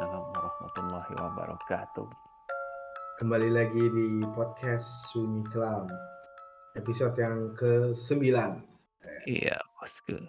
[0.00, 2.08] Waalaikumsalam warahmatullahi wabarakatuh.
[3.20, 5.92] Kembali lagi di podcast Sunyi Kelam.
[6.72, 8.24] Episode yang ke-9.
[9.28, 10.24] Iya, bosku.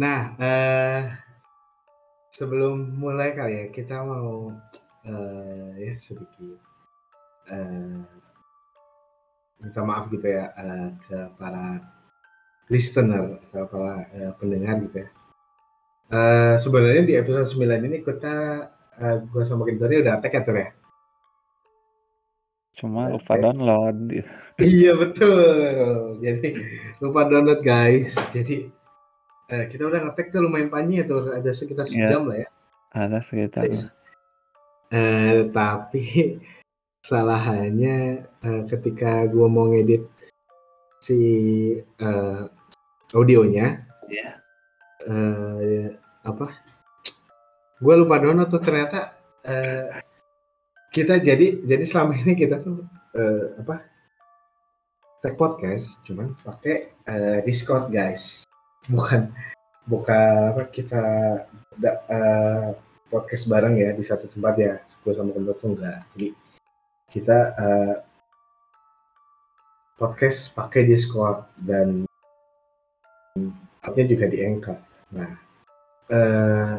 [0.00, 1.12] Nah, eh
[2.32, 4.48] sebelum mulai kali ya, kita mau
[5.04, 6.56] eh ya sedikit
[7.52, 8.00] eh
[9.60, 11.84] minta maaf gitu ya eh, ke para
[12.72, 15.25] listener atau para eh, pendengar gitu ya.
[16.06, 18.34] Eh sebenarnya di episode 9 ini kita
[18.94, 20.70] eh, gua sama Kintori udah tag ya Tur ya.
[22.76, 23.98] Cuma Udah lupa download.
[24.56, 25.42] Iya betul.
[26.22, 26.48] Jadi
[27.00, 28.14] lupa download guys.
[28.30, 28.70] Jadi
[29.48, 31.92] eh, kita udah ngetek tuh lumayan panjang ya tuh, ada sekitar Iya.
[32.06, 32.48] sejam lah ya.
[32.92, 33.64] Ada sekitar
[34.86, 36.38] Eh, tapi
[37.02, 40.06] kesalahannya eh, ketika gua mau ngedit
[41.02, 41.18] si
[41.80, 42.42] eh,
[43.10, 44.30] audionya, Iya.
[45.06, 45.86] eh,
[46.26, 46.46] apa?
[47.78, 49.14] Gua lupa download tuh ternyata
[49.46, 50.02] eh,
[50.90, 52.82] kita jadi jadi selama ini kita tuh
[53.14, 53.86] eh, apa?
[55.22, 58.42] Tag podcast cuman pakai eh, Discord guys,
[58.90, 59.30] bukan
[59.86, 61.04] bukan apa kita
[61.78, 62.68] da- eh,
[63.06, 66.02] podcast bareng ya di satu tempat ya, gue sama Kendor tuh enggak.
[66.16, 66.28] Jadi
[67.06, 67.96] kita eh,
[69.96, 72.04] podcast pakai Discord dan
[73.86, 74.76] upnya juga di Anchor.
[75.14, 75.45] Nah,
[76.10, 76.76] eh,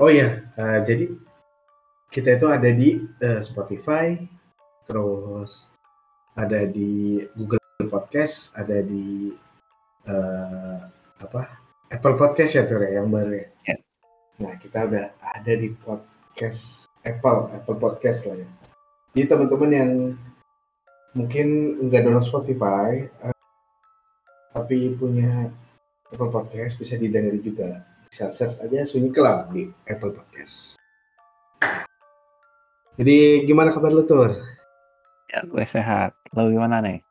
[0.00, 1.04] oh ya, eh, jadi
[2.10, 4.18] kita itu ada di eh, Spotify,
[4.84, 5.70] terus
[6.34, 9.30] ada di Google Podcast, ada di
[10.08, 10.78] eh,
[11.20, 11.42] apa
[11.90, 13.48] Apple Podcast ya tuh yang baru ya.
[13.66, 13.76] Ya.
[14.40, 18.48] Nah kita udah ada di podcast Apple, Apple Podcast lah ya.
[19.10, 19.90] Jadi teman-teman yang
[21.18, 21.46] mungkin
[21.90, 23.34] nggak download Spotify, eh,
[24.54, 25.50] tapi punya
[26.10, 27.89] Apple Podcast bisa didengar juga.
[28.10, 30.74] Bisa search aja Sunyi Kelam di Apple Podcast.
[32.98, 34.34] Jadi gimana kabar lu Tur?
[35.30, 36.18] Ya, gue sehat.
[36.34, 37.06] Lo gimana nih?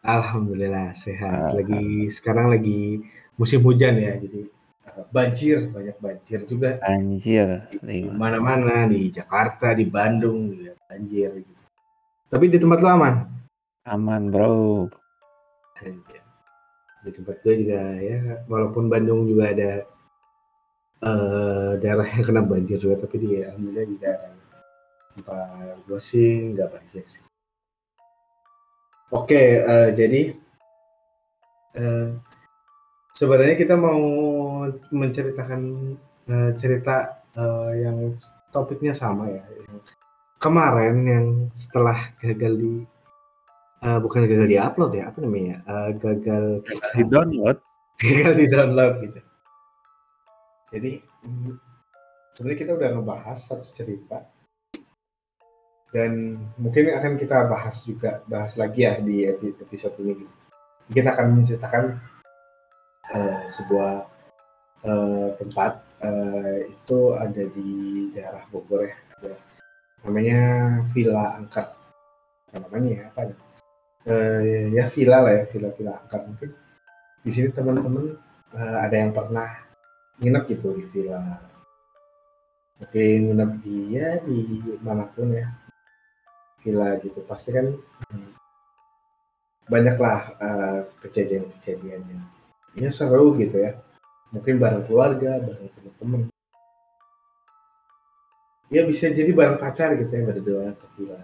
[0.00, 1.52] Alhamdulillah sehat.
[1.52, 1.60] Ah.
[1.60, 3.04] Lagi sekarang lagi
[3.36, 4.48] musim hujan ya, jadi
[4.88, 7.68] uh, banjir banyak banjir juga Anjir.
[7.84, 11.44] di mana-mana di Jakarta, di Bandung juga banjir.
[11.44, 11.52] Gitu.
[12.32, 13.14] Tapi di tempat lo aman?
[13.84, 14.88] Aman, bro.
[17.04, 19.84] Di tempat gue juga ya, walaupun Bandung juga ada
[21.06, 24.32] eh, daerah yang kena banjir juga, tapi di alhamdulillah di daerah
[25.16, 27.22] tempat gue sih nggak banjir sih.
[29.14, 30.34] Oke, eh, jadi
[31.78, 32.08] eh,
[33.14, 34.02] sebenarnya kita mau
[34.90, 35.62] menceritakan
[36.26, 38.18] eh, cerita eh, yang
[38.50, 39.46] topiknya sama ya.
[39.46, 39.78] Yang
[40.42, 42.74] kemarin yang setelah gagal di
[43.86, 45.56] eh, bukan gagal di upload ya, apa namanya?
[45.64, 46.44] Eh, gagal
[46.98, 47.56] Di download.
[48.02, 49.20] gagal di download gitu.
[50.76, 51.52] Jadi mm,
[52.28, 54.20] sebenarnya kita udah ngebahas satu cerita
[55.88, 60.20] dan mungkin akan kita bahas juga bahas lagi ya di epi- episode ini.
[60.20, 60.34] Gitu.
[60.92, 61.84] Kita akan menceritakan
[63.16, 63.92] eh, sebuah
[64.84, 65.72] eh, tempat
[66.04, 67.70] eh, itu ada di
[68.12, 69.32] daerah Bogor ya, ada
[70.04, 70.40] namanya
[70.92, 71.66] Villa Angker.
[72.52, 73.04] Apa namanya ya?
[73.08, 73.20] Apa?
[74.06, 76.54] Eh, ya villa lah ya, villa-villa angker mungkin
[77.26, 78.14] di sini teman-teman
[78.54, 79.65] eh, ada yang pernah
[80.20, 81.20] nginep gitu di villa.
[82.80, 85.48] Mungkin nginep dia di mana pun ya.
[86.60, 87.20] Villa gitu.
[87.24, 88.30] Pasti kan hmm,
[89.68, 92.22] banyaklah eh, kejadian-kejadian yang
[92.76, 93.76] ya seru gitu ya.
[94.32, 96.20] Mungkin bareng keluarga bareng teman-teman.
[98.66, 101.20] Ya bisa jadi bareng pacar gitu ya berdua ke villa.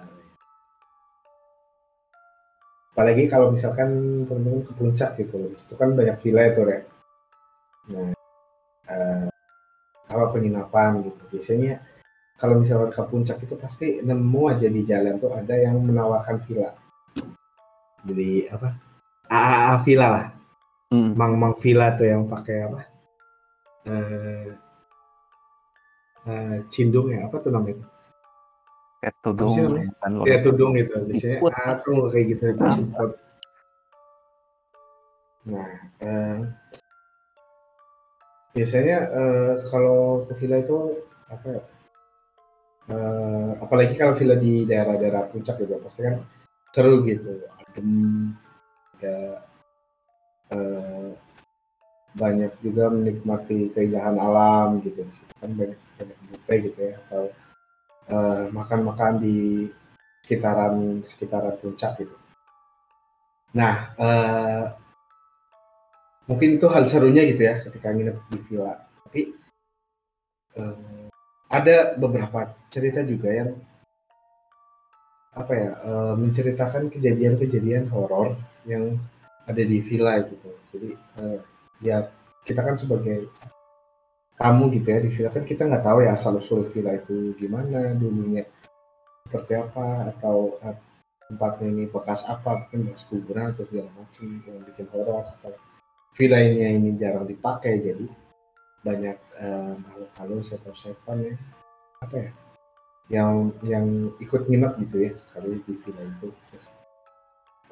[2.93, 5.49] Apalagi kalau misalkan teman-teman ke puncak gitu.
[5.49, 6.81] Di situ kan banyak villa itu ya?
[7.93, 8.22] Nah
[8.93, 9.27] eh,
[10.07, 11.23] kalau penginapan gitu.
[11.33, 11.81] Biasanya
[12.37, 16.75] kalau misalkan ke puncak itu pasti nemu aja di jalan tuh ada yang menawarkan villa.
[18.05, 18.69] Jadi apa?
[19.31, 20.27] AAA villa lah.
[20.93, 21.17] Hmm.
[21.17, 22.81] mang mang villa tuh yang pakai apa?
[23.89, 24.47] Eh
[26.29, 27.25] eh, cindung ya?
[27.31, 27.81] Apa tuh namanya
[29.03, 29.51] Kayak tudung.
[30.23, 33.11] ya tudung gitu biasanya ah tuh kayak gitu siput.
[35.43, 36.39] nah
[38.53, 40.79] biasanya eh, kalau ke villa itu
[41.33, 41.63] apa ya
[42.93, 46.21] eh, apalagi kalau villa di daerah-daerah puncak gitu pasti kan
[46.73, 47.89] seru gitu adem
[48.97, 49.17] ada
[50.53, 51.11] eh,
[52.13, 55.09] banyak juga menikmati keindahan alam gitu
[55.41, 57.25] kan banyak banyak buffet gitu ya atau
[58.13, 59.37] eh, makan-makan di
[60.23, 62.15] sekitaran sekitaran puncak gitu.
[63.53, 64.65] Nah, eh,
[66.33, 68.75] mungkin itu hal serunya gitu ya ketika nginep di villa.
[69.05, 69.21] Tapi
[70.57, 71.07] eh,
[71.53, 73.53] ada beberapa cerita juga yang
[75.37, 78.97] apa ya eh, menceritakan kejadian-kejadian horor yang
[79.45, 80.49] ada di villa gitu.
[80.73, 81.39] Jadi eh,
[81.85, 82.09] ya
[82.49, 83.29] kita kan sebagai
[84.41, 87.93] tamu gitu ya di villa kan kita nggak tahu ya asal usul villa itu gimana
[87.93, 88.43] dulunya
[89.29, 90.77] seperti apa atau eh,
[91.29, 95.53] tempatnya ini bekas apa bekas kuburan atau segala macam yang bikin horor atau
[96.13, 98.07] villa ini jarang dipakai jadi
[98.83, 101.35] banyak eh, makhluk halus atau setan ya.
[102.03, 102.31] Apa ya?
[103.13, 103.87] Yang yang
[104.19, 106.29] ikut nginep gitu ya kali di villa itu.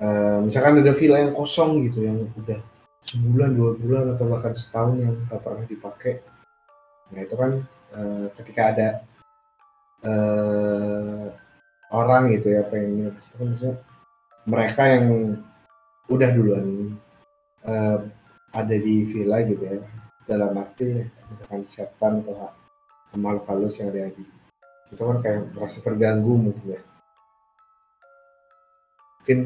[0.01, 2.61] Eh, misalkan ada villa yang kosong gitu yang udah
[3.05, 6.15] sebulan dua bulan atau bahkan setahun yang nggak pernah dipakai.
[7.13, 7.51] Nah itu kan
[7.97, 8.89] eh, ketika ada
[10.07, 11.27] eh,
[11.91, 13.77] orang gitu ya pengen nginep itu kan maksudnya
[14.49, 15.05] mereka yang
[16.09, 16.67] udah duluan
[17.67, 17.99] eh,
[18.51, 19.79] ada di villa gitu ya.
[20.27, 22.51] Dalam arti misalkan setan atau
[23.19, 24.23] makhluk halus yang ada di
[24.91, 26.81] itu kan kayak merasa terganggu mungkin ya.
[29.23, 29.39] Mungkin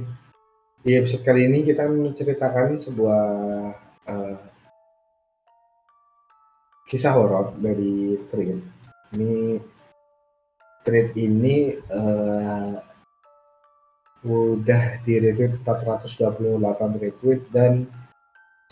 [0.85, 3.25] di episode kali ini kita menceritakan sebuah
[4.09, 4.41] eh,
[6.89, 8.61] kisah horor dari Trin.
[9.12, 9.61] Ini
[10.85, 12.77] Trin ini eh,
[14.25, 17.85] udah di retweet 428 retweet dan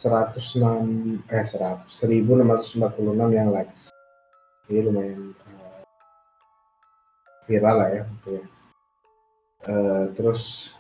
[0.03, 3.95] 106 eh 100 1646 yang likes.
[4.67, 5.83] Ini lumayan eh,
[7.47, 8.45] viral lah ya gitu ya.
[9.63, 10.75] Eh, terus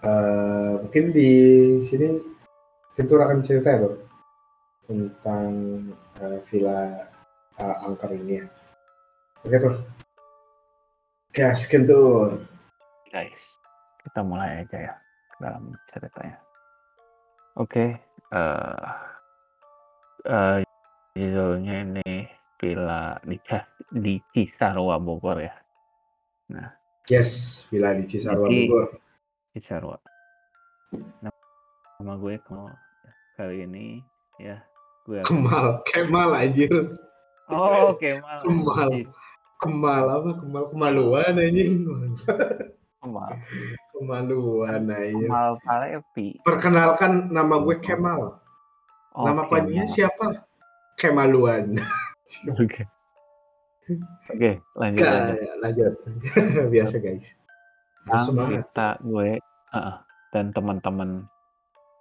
[0.00, 1.30] eh, mungkin di
[1.84, 2.32] sini
[2.94, 3.98] Kentur akan cerita ya bro
[4.88, 5.52] tentang
[6.16, 7.04] eh, villa
[7.60, 8.46] eh, angker ini ya.
[9.44, 9.76] Oke tuh
[11.34, 12.46] gas Kentur
[13.10, 13.58] guys
[14.06, 14.94] kita mulai aja ya
[15.42, 16.43] dalam ceritanya
[17.58, 17.84] oke.
[18.34, 18.86] Eh
[20.24, 20.56] eh,
[21.14, 22.26] judulnya ini
[22.58, 23.36] villa di
[23.92, 25.54] di Cisarua Bogor ya.
[27.06, 28.86] Yes villa di Cisarua Jadi- Bogor.
[29.54, 29.98] Cisarua.
[31.22, 31.30] Nah,
[32.02, 32.70] nama gue kalau
[33.38, 33.98] kali ini
[34.38, 34.58] ya
[35.06, 36.70] gue Kemal Kemal anjir.
[37.50, 38.38] Oh Kemal.
[38.42, 38.90] Kemal.
[39.62, 40.30] Kemal apa?
[40.42, 41.86] Kemal kemaluan anjing.
[42.98, 43.32] Kemal
[44.04, 45.56] kemaluan anjir Kemal
[46.44, 48.36] perkenalkan nama gue Kemal.
[49.14, 50.44] Oh, nama panjangnya siapa?
[51.00, 51.78] Kemaluan.
[52.52, 52.84] Oke.
[54.32, 55.04] Oke, lanjut lanjut.
[55.04, 55.94] Gak, lanjut.
[56.74, 57.36] Biasa guys.
[58.20, 58.68] Semangat.
[58.68, 59.40] kita gue
[59.72, 59.96] uh,
[60.28, 61.24] dan teman-teman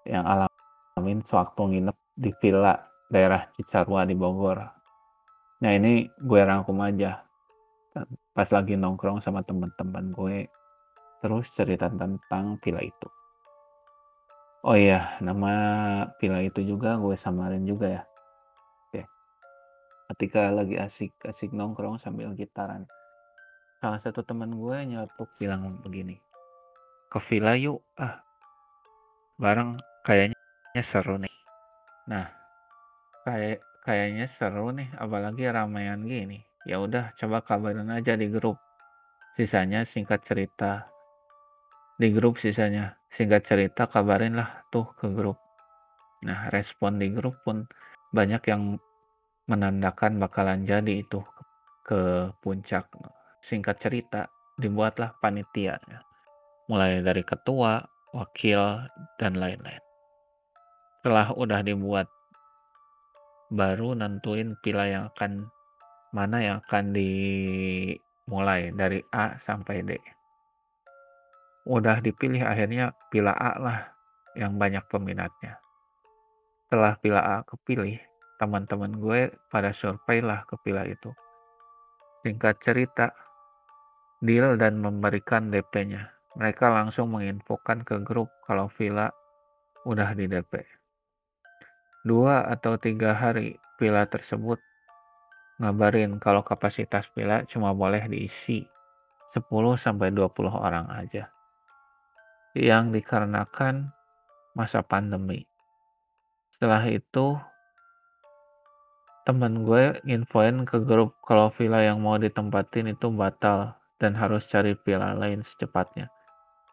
[0.04, 2.76] yang alamin sewaktu nginep di villa
[3.08, 4.60] daerah Cisarua di Bogor.
[5.64, 7.24] Nah ini gue rangkum aja.
[8.34, 10.50] Pas lagi nongkrong sama teman-teman gue,
[11.24, 13.08] terus cerita tentang villa itu.
[14.68, 15.54] Oh iya, nama
[16.20, 18.04] villa itu juga gue samarin juga ya.
[18.92, 19.08] Oke.
[20.12, 22.84] Ketika lagi asik-asik nongkrong sambil gitaran,
[23.84, 26.16] salah satu teman gue nyelotok bilang begini
[27.12, 28.24] ke villa yuk ah
[29.36, 29.76] bareng
[30.08, 31.36] kayaknya seru nih
[32.08, 32.32] nah
[33.28, 38.56] kayak kayaknya seru nih apalagi ramean gini ya udah coba kabarin aja di grup
[39.36, 40.88] sisanya singkat cerita
[42.04, 43.00] di grup sisanya.
[43.16, 45.40] Singkat cerita kabarin lah tuh ke grup.
[46.28, 47.64] Nah respon di grup pun
[48.12, 48.76] banyak yang
[49.48, 51.24] menandakan bakalan jadi itu
[51.88, 52.92] ke puncak.
[53.48, 54.28] Singkat cerita
[54.60, 55.80] dibuatlah panitia
[56.68, 57.80] mulai dari ketua
[58.12, 58.84] wakil
[59.16, 59.80] dan lain-lain.
[61.00, 62.08] Setelah udah dibuat
[63.48, 65.48] baru nentuin pila yang akan
[66.12, 70.13] mana yang akan dimulai dari A sampai D
[71.64, 73.80] udah dipilih akhirnya pila A lah
[74.36, 75.60] yang banyak peminatnya
[76.66, 78.02] setelah pila A kepilih
[78.42, 81.14] teman-teman gue pada survei lah ke pila itu
[82.24, 83.12] singkat cerita
[84.24, 86.16] deal dan memberikan DP-nya.
[86.40, 89.12] Mereka langsung menginfokan ke grup kalau villa
[89.84, 90.64] udah di DP.
[92.08, 94.58] Dua atau tiga hari villa tersebut
[95.60, 98.64] ngabarin kalau kapasitas villa cuma boleh diisi
[99.36, 99.44] 10
[99.78, 101.30] sampai 20 orang aja.
[102.54, 103.90] Yang dikarenakan
[104.54, 105.42] masa pandemi.
[106.54, 107.34] Setelah itu
[109.26, 114.78] temen gue infoin ke grup kalau villa yang mau ditempatin itu batal dan harus cari
[114.86, 116.14] villa lain secepatnya.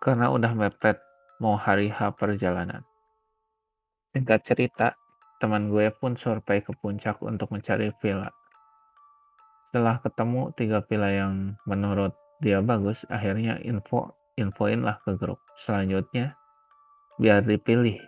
[0.04, 1.00] Karena udah mepet
[1.40, 2.84] mau hari H perjalanan.
[4.12, 4.92] Singkat cerita,
[5.40, 8.28] teman gue pun survei ke puncak untuk mencari villa.
[9.70, 15.40] Setelah ketemu tiga villa yang menurut dia bagus, akhirnya info infoin lah ke grup.
[15.58, 16.36] Selanjutnya,
[17.16, 17.98] biar dipilih.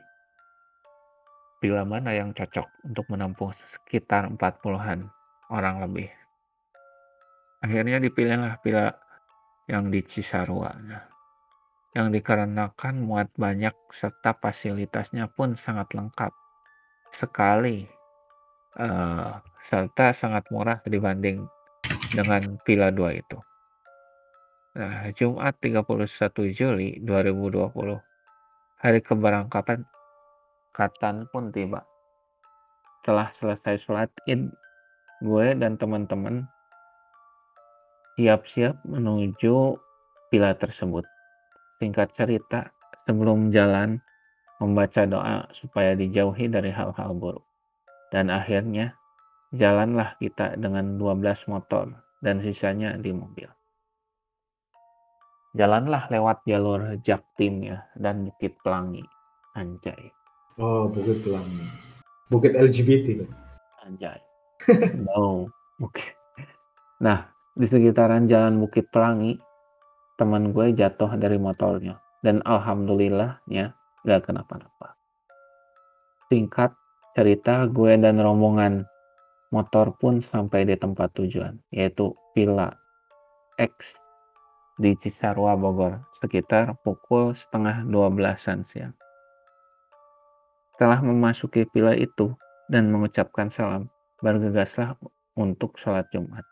[1.63, 5.07] pila mana yang cocok untuk menampung sekitar 40-an
[5.47, 6.11] orang lebih.
[7.63, 8.91] Akhirnya dipilihlah pila
[9.71, 10.75] yang di Cisarua.
[11.95, 16.35] Yang dikarenakan muat banyak serta fasilitasnya pun sangat lengkap
[17.15, 17.87] sekali
[18.81, 19.39] uh,
[19.69, 21.47] serta sangat murah dibanding
[22.11, 23.39] dengan pila 2 itu.
[24.73, 27.77] Nah, Jumat 31 Juli 2020,
[28.81, 29.85] hari keberangkatan
[30.73, 31.85] Katan pun tiba.
[33.05, 34.49] Setelah selesai sholat id,
[35.21, 36.49] gue dan teman-teman
[38.17, 39.77] siap-siap menuju
[40.33, 41.05] villa tersebut.
[41.77, 42.73] Singkat cerita,
[43.05, 44.01] sebelum jalan,
[44.57, 47.45] membaca doa supaya dijauhi dari hal-hal buruk.
[48.09, 48.97] Dan akhirnya,
[49.53, 51.93] jalanlah kita dengan 12 motor
[52.25, 53.53] dan sisanya di mobil.
[55.53, 59.05] Jalanlah lewat jalur Jaktim ya dan Bukit Pelangi.
[59.53, 60.09] Anjay.
[60.57, 61.69] Oh, Bukit Pelangi.
[62.33, 63.33] Bukit LGBT dong.
[63.85, 64.21] Anjay.
[65.05, 65.45] no,
[65.77, 66.17] bukit.
[67.05, 69.37] Nah, di sekitaran jalan Bukit Pelangi,
[70.17, 72.01] teman gue jatuh dari motornya.
[72.25, 73.77] Dan alhamdulillahnya
[74.09, 74.97] gak kenapa-napa.
[76.33, 76.73] Singkat
[77.13, 78.89] cerita, gue dan rombongan
[79.53, 82.73] motor pun sampai di tempat tujuan, yaitu Villa
[83.61, 84.02] X
[84.83, 88.95] di Cisarua, Bogor, sekitar pukul setengah 12-an siang.
[90.75, 92.35] Setelah memasuki villa itu
[92.67, 93.87] dan mengucapkan salam,
[94.19, 94.99] bergegaslah
[95.39, 96.43] untuk sholat Jumat.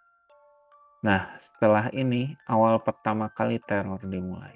[1.02, 4.54] Nah, setelah ini awal pertama kali teror dimulai.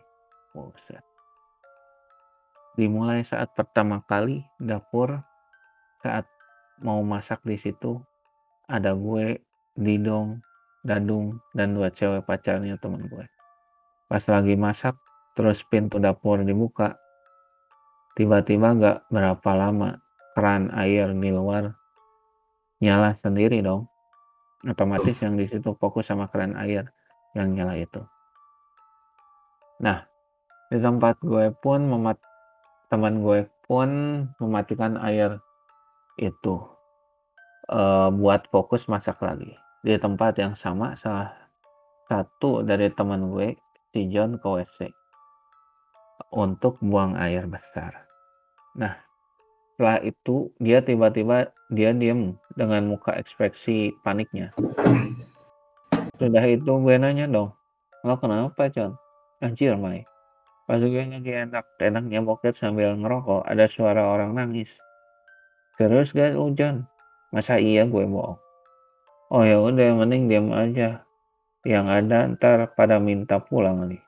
[0.55, 1.03] Buset.
[2.79, 5.19] Dimulai saat pertama kali dapur
[5.99, 6.31] saat
[6.79, 7.99] mau masak di situ
[8.71, 9.43] ada gue,
[9.75, 10.39] Didong,
[10.87, 13.34] Dadung, dan dua cewek pacarnya teman gue.
[14.15, 14.95] Pas lagi masak,
[15.35, 16.95] terus pintu dapur dibuka,
[18.15, 19.99] Tiba-tiba gak berapa lama
[20.39, 21.75] keran air di luar
[22.79, 23.91] nyala sendiri dong.
[24.63, 26.95] Otomatis yang di situ fokus sama keran air
[27.35, 27.99] yang nyala itu.
[29.83, 30.07] Nah,
[30.71, 32.23] di tempat gue pun memat
[32.87, 33.91] teman gue pun
[34.39, 35.43] mematikan air
[36.15, 36.63] itu
[37.67, 41.35] uh, buat fokus masak lagi di tempat yang sama salah
[42.07, 43.59] satu dari teman gue
[43.95, 44.91] si John ke WC
[46.35, 48.11] untuk buang air besar.
[48.75, 48.99] Nah,
[49.79, 54.51] setelah itu dia tiba-tiba dia diam dengan muka ekspresi paniknya.
[56.19, 57.55] Sudah itu gue nanya dong,
[58.03, 58.99] lo kenapa John?
[59.39, 60.03] Anjir Mai.
[60.67, 64.75] Pas gue lagi enak-enaknya bokep sambil ngerokok, ada suara orang nangis.
[65.79, 66.83] Terus gak hujan?
[67.31, 68.41] Masa iya gue bohong?
[69.31, 71.04] Oh ya udah, mending diam aja.
[71.65, 74.03] Yang ada ntar pada minta pulang nih.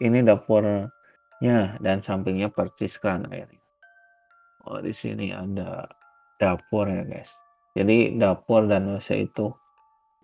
[0.00, 3.60] Ini dapurnya dan sampingnya persis kan airnya.
[4.66, 5.86] Oh, di sini ada
[6.40, 7.30] dapur ya, guys.
[7.76, 9.52] Jadi dapur dan WC itu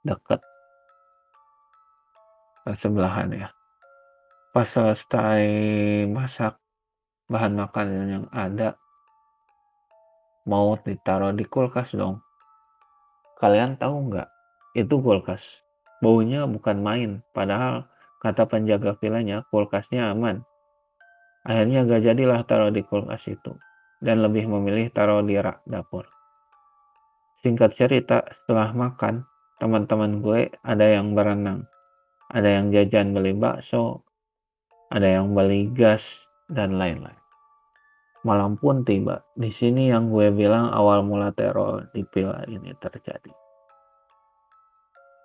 [0.02, 0.40] dekat
[2.80, 3.48] sebelahan ya.
[4.52, 5.44] Pas selesai
[6.08, 6.56] masak
[7.28, 8.76] bahan makanan yang ada
[10.44, 12.18] mau ditaruh di kulkas dong.
[13.38, 14.28] Kalian tahu nggak?
[14.74, 15.61] Itu kulkas.
[16.02, 17.10] Baunya bukan main.
[17.30, 17.86] Padahal
[18.18, 20.42] kata penjaga vilanya kulkasnya aman.
[21.46, 23.54] Akhirnya gak jadilah taruh di kulkas itu
[24.02, 26.06] dan lebih memilih taruh di rak dapur.
[27.42, 29.26] Singkat cerita, setelah makan,
[29.58, 31.66] teman-teman gue ada yang berenang,
[32.30, 34.06] ada yang jajan beli bakso,
[34.90, 36.02] ada yang beli gas,
[36.46, 37.18] dan lain-lain.
[38.22, 39.26] Malam pun tiba.
[39.34, 43.41] Di sini yang gue bilang awal mula teror di villa ini terjadi.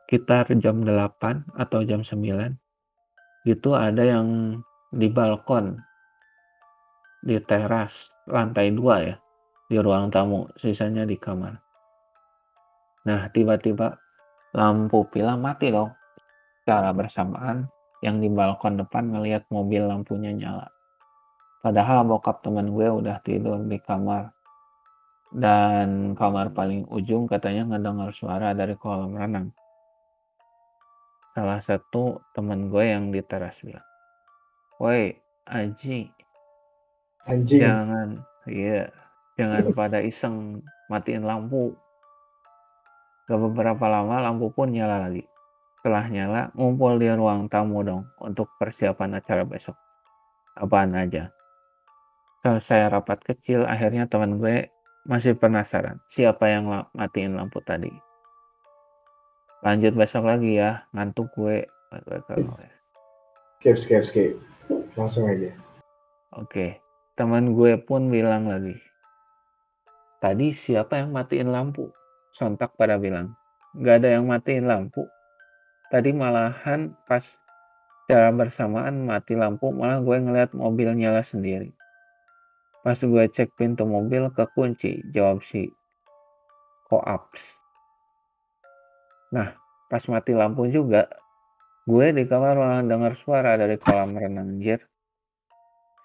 [0.08, 2.56] Sekitar jam 8 atau jam 9,
[3.44, 4.56] itu ada yang
[4.88, 5.76] di balkon,
[7.28, 9.16] di teras, lantai dua ya
[9.68, 11.60] di ruang tamu sisanya di kamar.
[13.04, 14.00] Nah tiba-tiba
[14.56, 15.92] lampu pila mati dong.
[16.64, 17.68] Secara bersamaan
[18.00, 20.72] yang di balkon depan melihat mobil lampunya nyala.
[21.60, 24.32] Padahal bokap teman gue udah tidur di kamar.
[25.36, 29.52] Dan kamar paling ujung katanya ngedengar suara dari kolam renang
[31.38, 33.86] salah satu teman gue yang di teras bilang
[34.82, 35.14] woi
[35.48, 36.10] Aji
[37.28, 37.60] Anjing.
[37.60, 38.10] Jangan,
[38.48, 38.88] iya,
[39.36, 41.76] jangan pada iseng matiin lampu.
[43.28, 45.28] Gak beberapa lama lampu pun nyala lagi.
[45.80, 49.76] Setelah nyala, ngumpul di ruang tamu dong untuk persiapan acara besok.
[50.56, 51.28] Apaan aja.
[52.40, 54.72] Selesai rapat kecil, akhirnya teman gue
[55.04, 57.92] masih penasaran siapa yang matiin lampu tadi.
[59.66, 61.66] Lanjut besok lagi ya, ngantuk gue.
[63.62, 64.32] Skip, skip, skip.
[64.94, 65.54] Langsung aja.
[66.36, 66.48] Oke.
[66.50, 66.72] Okay
[67.18, 68.78] teman gue pun bilang lagi
[70.22, 71.90] tadi siapa yang matiin lampu?
[72.38, 73.34] Sontak pada bilang,
[73.74, 75.02] nggak ada yang matiin lampu.
[75.90, 77.26] Tadi malahan pas
[78.06, 81.74] secara bersamaan mati lampu, malah gue ngeliat mobil nyala sendiri.
[82.86, 85.74] Pas gue cek pintu mobil kekunci, jawab si
[86.86, 87.57] koaps.
[89.34, 89.52] Nah,
[89.92, 91.08] pas mati lampu juga,
[91.84, 94.84] gue di kamar malah dengar suara dari kolam renang anjir.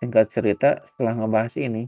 [0.02, 1.86] Singkat cerita, setelah ngebahas ini,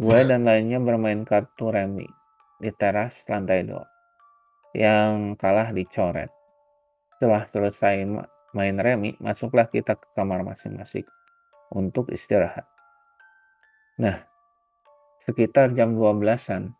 [0.00, 2.08] gue dan lainnya bermain kartu remi
[2.56, 3.76] di teras lantai 2.
[4.72, 6.32] Yang kalah dicoret.
[7.12, 8.08] Setelah selesai
[8.56, 11.04] main remi, masuklah kita ke kamar masing-masing
[11.76, 12.64] untuk istirahat.
[14.00, 14.24] Nah,
[15.28, 16.72] sekitar jam 12-an,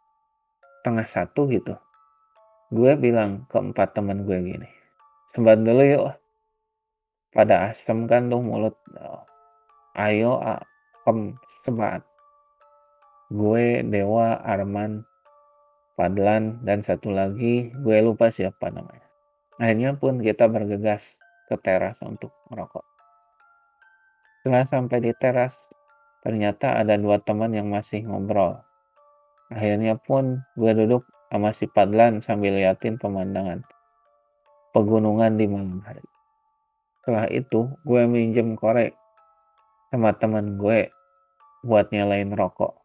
[0.82, 1.76] tengah satu gitu,
[2.74, 4.68] gue bilang ke empat teman gue gini,
[5.30, 6.10] sebat dulu yuk,
[7.30, 8.74] pada asem kan tuh mulut,
[9.94, 10.42] ayo
[11.04, 12.00] Om Sebat.
[13.28, 15.04] Gue, Dewa, Arman,
[15.96, 19.04] Padlan, dan satu lagi gue lupa siapa namanya.
[19.60, 21.04] Akhirnya pun kita bergegas
[21.48, 22.84] ke teras untuk merokok.
[24.40, 25.52] Setelah sampai di teras,
[26.24, 28.60] ternyata ada dua teman yang masih ngobrol.
[29.52, 31.04] Akhirnya pun gue duduk
[31.34, 33.66] sama si Padlan sambil liatin pemandangan
[34.70, 36.06] pegunungan di malam hari.
[37.02, 38.94] Setelah itu, gue minjem korek
[39.90, 40.94] sama temen gue
[41.66, 42.78] buat nyalain rokok.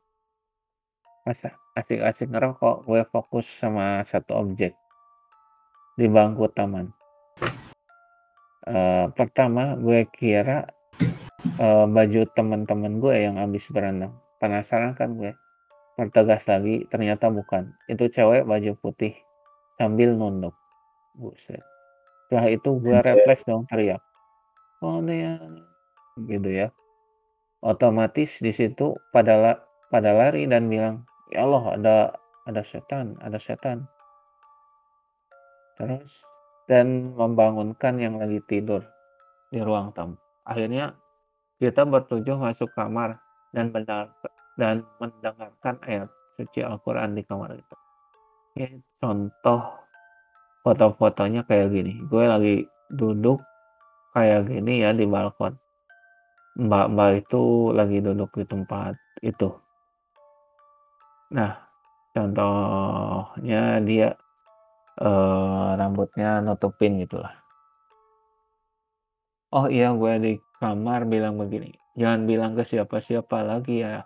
[1.29, 4.73] Masa asik-asik ngerokok, gue fokus sama satu objek
[5.93, 6.89] di bangku taman.
[8.65, 10.65] Uh, pertama, gue kira
[11.61, 14.17] uh, baju teman-teman gue yang habis berenang.
[14.41, 15.37] Penasaran kan gue?
[15.99, 17.75] Pertegas lagi, ternyata bukan.
[17.91, 19.11] Itu cewek baju putih
[19.75, 20.55] sambil nunduk.
[21.19, 21.59] Buset.
[22.27, 23.99] Setelah itu gue refleks dong teriak.
[24.79, 25.35] Oh, ya.
[26.15, 26.71] Gitu ya
[27.59, 29.53] otomatis di situ pada la,
[29.91, 31.95] pada lari dan bilang ya Allah ada
[32.47, 33.83] ada setan ada setan
[35.75, 36.07] terus
[36.71, 38.83] dan membangunkan yang lagi tidur
[39.51, 40.15] di ruang tamu
[40.47, 40.95] akhirnya
[41.59, 43.19] kita bertujuh masuk kamar
[43.51, 44.07] dan benar
[44.59, 47.75] dan mendengarkan ayat suci Al-Quran di kamar itu
[48.59, 48.67] ya,
[48.99, 49.63] contoh
[50.67, 52.55] foto-fotonya kayak gini gue lagi
[52.91, 53.39] duduk
[54.11, 55.55] kayak gini ya di balkon
[56.59, 58.91] Mbak-mbak itu lagi duduk di tempat
[59.23, 59.47] itu.
[61.31, 61.55] Nah,
[62.11, 64.11] contohnya dia
[64.99, 67.31] uh, rambutnya nutupin gitulah.
[69.55, 74.03] Oh iya, gue di kamar bilang begini, jangan bilang ke siapa-siapa lagi ya.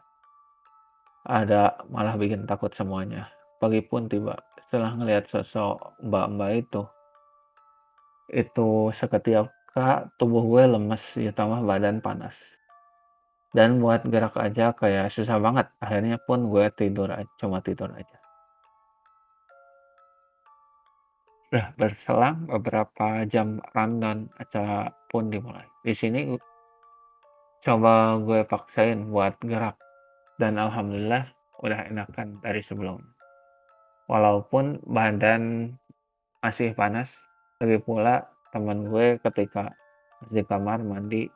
[1.24, 3.32] Ada malah bikin takut semuanya.
[3.64, 4.36] Pagi pun tiba
[4.68, 6.82] setelah ngelihat sosok mbak-mbak itu,
[8.34, 12.36] itu seketika tubuh gue lemes, ditambah badan panas.
[13.54, 15.70] Dan buat gerak aja kayak susah banget.
[15.78, 18.18] Akhirnya pun gue tidur aja, cuma tidur aja.
[21.54, 25.70] Udah berselang beberapa jam rundown acara pun dimulai.
[25.86, 26.34] Di sini
[27.62, 29.78] coba gue paksain buat gerak.
[30.38, 31.30] Dan alhamdulillah
[31.62, 33.14] udah enakan dari sebelumnya.
[34.12, 35.72] Walaupun badan
[36.44, 37.16] masih panas,
[37.64, 39.72] lagi pula teman gue ketika
[40.28, 41.28] di kamar mandi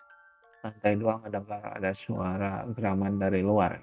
[0.61, 3.79] lantai dua ngedengar ada suara geraman dari luar.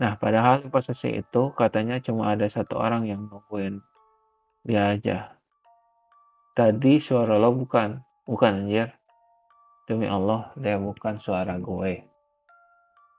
[0.00, 3.78] Nah, padahal posisi itu katanya cuma ada satu orang yang nungguin
[4.64, 5.36] dia aja.
[6.56, 8.88] Tadi suara lo bukan, bukan anjir.
[9.84, 12.11] Demi Allah, dia bukan suara gue.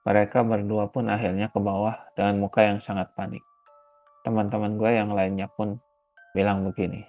[0.03, 3.39] Mereka berdua pun akhirnya ke bawah dengan muka yang sangat panik.
[4.27, 5.79] Teman-teman gue yang lainnya pun
[6.35, 7.05] bilang begini,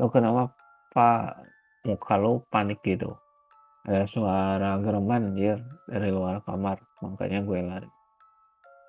[0.00, 0.50] lo kenapa
[0.90, 1.46] pak
[1.86, 3.14] muka lo panik gitu?
[3.86, 7.90] Ada suara gereman anjir dari luar kamar makanya gue lari.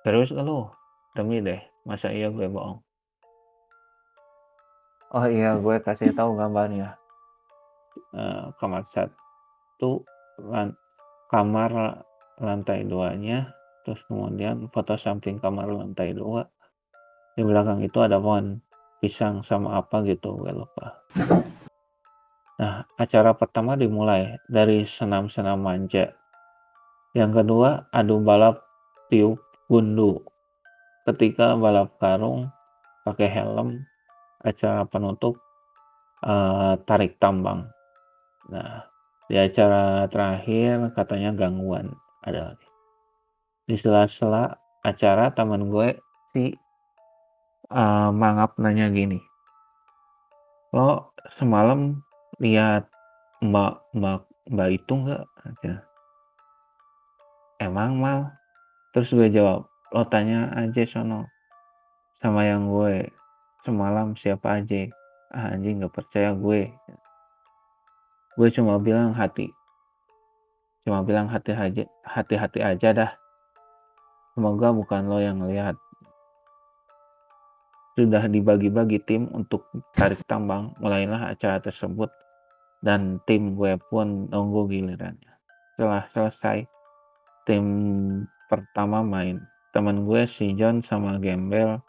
[0.02, 0.74] Terus lo
[1.14, 2.82] demi deh masa iya gue bohong?
[5.14, 6.98] Oh iya gue kasih tahu gambarnya.
[8.14, 10.02] Uh, kamar satu
[11.30, 11.70] kamar
[12.38, 16.46] lantai duanya terus kemudian foto samping kamar lantai dua
[17.34, 18.58] di belakang itu ada pohon
[18.98, 21.02] pisang sama apa gitu gue lupa
[22.58, 26.10] Nah, acara pertama dimulai dari senam-senam manja.
[27.14, 28.66] Yang kedua, adu balap
[29.06, 29.38] tiup
[29.70, 30.26] gundu.
[31.06, 32.50] Ketika balap karung
[33.06, 33.86] pakai helm,
[34.42, 35.38] acara penutup
[36.26, 37.70] uh, tarik tambang.
[38.50, 38.90] Nah,
[39.30, 41.94] di acara terakhir katanya gangguan
[42.28, 42.68] ada lagi.
[43.68, 45.98] Di sela-sela acara teman gue
[46.32, 46.52] si
[47.72, 49.20] uh, mangap nanya gini.
[50.72, 52.00] Lo semalam
[52.40, 52.88] lihat
[53.40, 54.20] Mbak Mbak
[54.52, 55.24] Mbak itu enggak?
[57.58, 58.22] Emang mau?
[58.94, 61.28] Terus gue jawab, Lo tanya aja sono
[62.20, 63.08] sama yang gue,
[63.62, 64.88] semalam siapa aja?
[65.28, 66.72] Ah, anjing nggak percaya gue.
[68.38, 69.52] Gue cuma bilang hati.
[70.88, 73.12] Cuma bilang hati aja, hati-hati aja dah.
[74.32, 75.76] Semoga bukan lo yang lihat.
[77.92, 82.08] Sudah dibagi-bagi tim untuk tarik tambang, mulailah acara tersebut
[82.80, 85.32] dan tim gue pun nunggu gilirannya.
[85.76, 86.64] Setelah selesai,
[87.44, 87.64] tim
[88.48, 89.44] pertama main.
[89.76, 91.84] Temen gue si John sama Gembel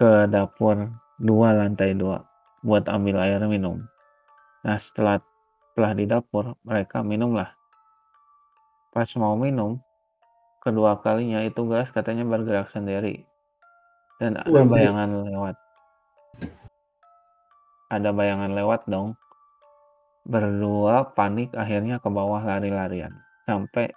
[0.00, 0.88] ke dapur
[1.20, 2.24] dua lantai dua
[2.64, 3.76] buat ambil air minum.
[4.64, 5.20] Nah setelah
[5.68, 7.55] setelah di dapur mereka minumlah.
[8.96, 9.76] Pas mau minum,
[10.64, 13.28] kedua kalinya itu gelas katanya bergerak sendiri
[14.16, 14.72] dan ada Wajib.
[14.72, 15.56] bayangan lewat.
[17.92, 19.12] Ada bayangan lewat dong.
[20.24, 23.12] Berdua panik akhirnya ke bawah lari-larian.
[23.44, 23.92] Sampai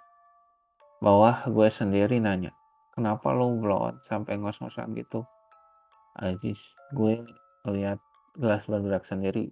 [1.00, 2.52] bawah gue sendiri nanya,
[2.92, 5.24] kenapa lo blow out sampai ngos-ngosan gitu?
[6.20, 6.60] Ajis,
[6.92, 7.24] gue
[7.72, 7.96] lihat
[8.36, 9.48] gelas bergerak sendiri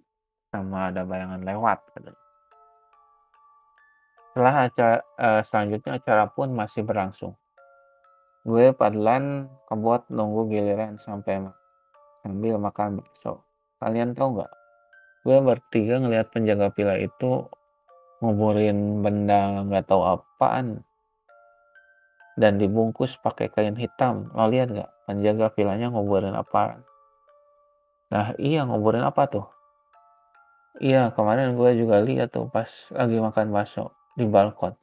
[0.53, 1.81] sama ada bayangan lewat.
[1.97, 2.28] katanya.
[4.29, 7.33] Setelah acara, eh, selanjutnya acara pun masih berlangsung.
[8.45, 11.57] Gue Padlan kebot nunggu giliran sampai ma-
[12.23, 13.43] sambil makan bakso.
[13.81, 14.51] Kalian tau nggak?
[15.27, 17.51] Gue bertiga ngeliat penjaga villa itu
[18.23, 20.85] nguburin benda nggak tahu apaan
[22.39, 24.29] dan dibungkus pakai kain hitam.
[24.31, 24.91] Lo lihat nggak?
[25.09, 26.79] Penjaga villanya nguburin apa?
[28.13, 29.45] Nah iya nguburin apa tuh?
[30.79, 34.75] Iya kemarin gue juga lihat tuh pas lagi makan bakso di balkon.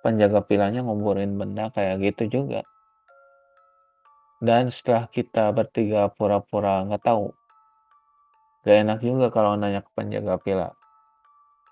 [0.00, 2.64] Penjaga villanya nguburin benda kayak gitu juga.
[4.40, 7.34] Dan setelah kita bertiga pura-pura nggak tahu,
[8.62, 10.70] gak enak juga kalau nanya ke penjaga villa.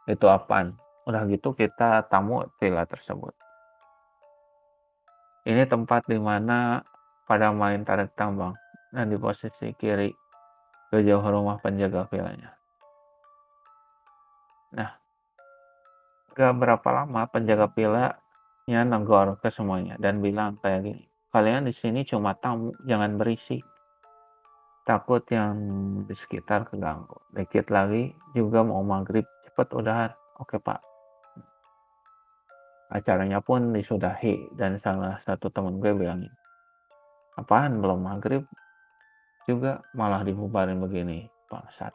[0.04, 0.76] Itu apaan?
[1.06, 3.32] Udah gitu kita tamu villa tersebut.
[5.46, 6.82] Ini tempat di mana
[7.22, 8.58] pada main tarik tambang
[8.90, 10.10] dan di posisi kiri
[10.90, 12.50] ke jauh rumah penjaga villanya.
[14.74, 14.90] Nah,
[16.36, 22.04] gak berapa lama penjaga villanya negor ke semuanya dan bilang kayak gini, kalian di sini
[22.04, 23.64] cuma tamu, jangan berisik.
[24.86, 25.56] Takut yang
[26.06, 27.18] di sekitar keganggu.
[27.34, 30.12] Dikit lagi juga mau maghrib, cepet udahan.
[30.38, 30.78] Oke pak.
[32.92, 36.30] Acaranya pun disudahi dan salah satu temen gue bilangin,
[37.34, 38.46] apaan belum maghrib
[39.42, 41.90] juga malah dibubarin begini, bangsat.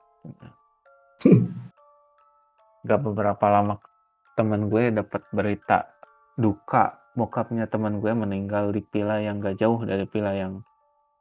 [2.83, 3.79] Gak beberapa lama
[4.41, 5.85] temen gue dapat berita
[6.33, 10.65] duka bokapnya teman gue meninggal di villa yang gak jauh dari villa yang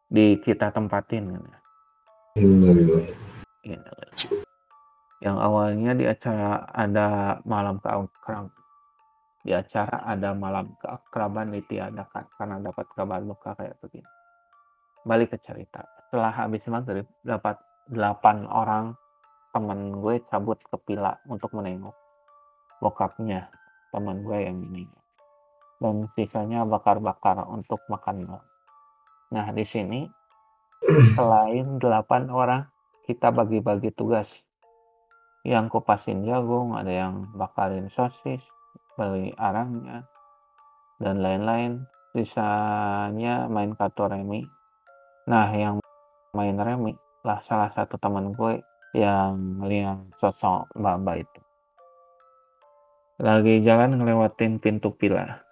[0.09, 1.59] di kita tempatin kan ya.
[3.61, 3.93] Gitu.
[5.21, 8.49] Yang awalnya di acara ada malam keakrab
[9.45, 14.09] di acara ada malam keakraban ditiadakan karena dapat kabar duka kayak begini.
[15.05, 15.85] Balik ke cerita.
[16.09, 17.61] Setelah habis maghrib dapat
[17.93, 18.97] 8 orang
[19.53, 22.10] teman gue cabut ke villa untuk menengok
[22.81, 23.53] bokapnya
[23.93, 25.01] teman gue yang meninggal
[25.81, 28.47] dan sisanya bakar-bakar untuk makan malam.
[29.33, 30.05] Nah, di sini
[31.17, 32.69] selain 8 orang,
[33.09, 34.29] kita bagi-bagi tugas.
[35.41, 38.45] Yang kupasin jagung, ada yang bakarin sosis,
[38.93, 40.05] beli arangnya,
[41.01, 41.89] dan lain-lain.
[42.13, 44.45] Sisanya main kartu remi.
[45.31, 45.81] Nah, yang
[46.37, 46.93] main remi
[47.25, 48.61] lah salah satu teman gue
[48.97, 51.41] yang lihat sosok mbak itu.
[53.21, 55.45] Lagi jalan ngelewatin pintu villa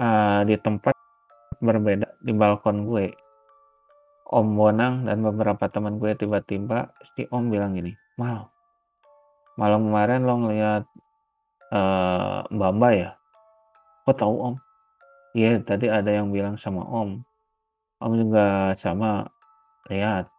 [0.00, 0.96] uh, di tempat
[1.60, 3.12] berbeda di balkon gue.
[4.32, 8.48] Om Bonang dan beberapa teman gue tiba-tiba si Om bilang gini, Mal,
[9.60, 10.88] malam kemarin lo ngeliat
[11.76, 13.10] uh, Mbak Mbak ya?
[14.08, 14.54] Kok tahu Om?
[15.36, 17.20] Iya, tadi ada yang bilang sama Om.
[18.00, 19.28] Om juga sama
[19.92, 20.32] lihat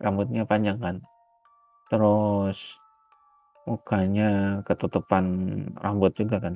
[0.00, 0.96] rambutnya panjang kan.
[1.92, 2.56] Terus
[3.64, 5.24] mukanya ketutupan
[5.80, 6.54] rambut juga kan.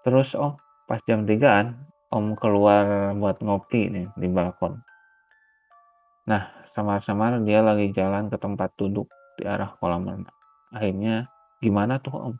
[0.00, 0.56] Terus om
[0.88, 1.76] pas jam 3an
[2.12, 4.80] om keluar buat ngopi nih di balkon.
[6.28, 10.38] Nah samar-samar dia lagi jalan ke tempat duduk di arah kolam renang.
[10.72, 11.28] Akhirnya
[11.60, 12.34] gimana tuh om?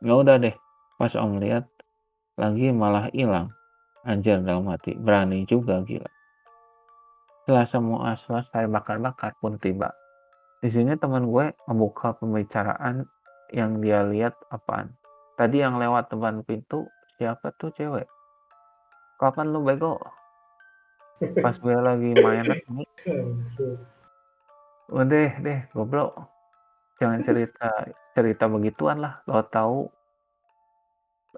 [0.00, 0.54] Ya udah deh
[0.96, 1.68] pas om lihat
[2.40, 3.52] lagi malah hilang.
[4.04, 6.10] Anjir dalam hati berani juga gila.
[7.44, 9.92] Setelah semua selesai bakar-bakar pun tiba.
[10.64, 13.04] Di sini teman gue membuka pembicaraan
[13.52, 14.96] yang dia lihat apaan
[15.36, 16.88] Tadi yang lewat depan pintu
[17.20, 18.08] siapa tuh cewek?
[19.20, 20.00] Kapan lu bego?
[21.20, 22.84] Pas gue lagi main ini,
[24.88, 26.16] udah deh goblok.
[26.96, 27.68] Jangan cerita
[28.16, 29.20] cerita begituan lah.
[29.28, 29.90] Lo tahu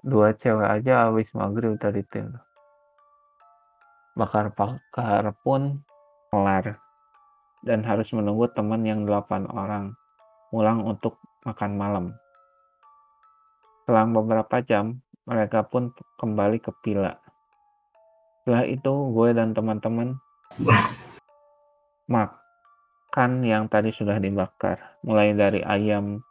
[0.05, 2.31] Dua cewek aja habis maghrib tadi tim.
[4.13, 5.81] Bakar-bakar pun
[6.29, 6.77] kelar
[7.65, 9.95] dan harus menunggu teman yang delapan orang
[10.49, 12.05] pulang untuk makan malam.
[13.87, 17.15] Selang beberapa jam, mereka pun kembali ke pila.
[18.43, 20.15] Setelah itu, gue dan teman-teman
[22.07, 26.23] makan yang tadi sudah dibakar, mulai dari ayam,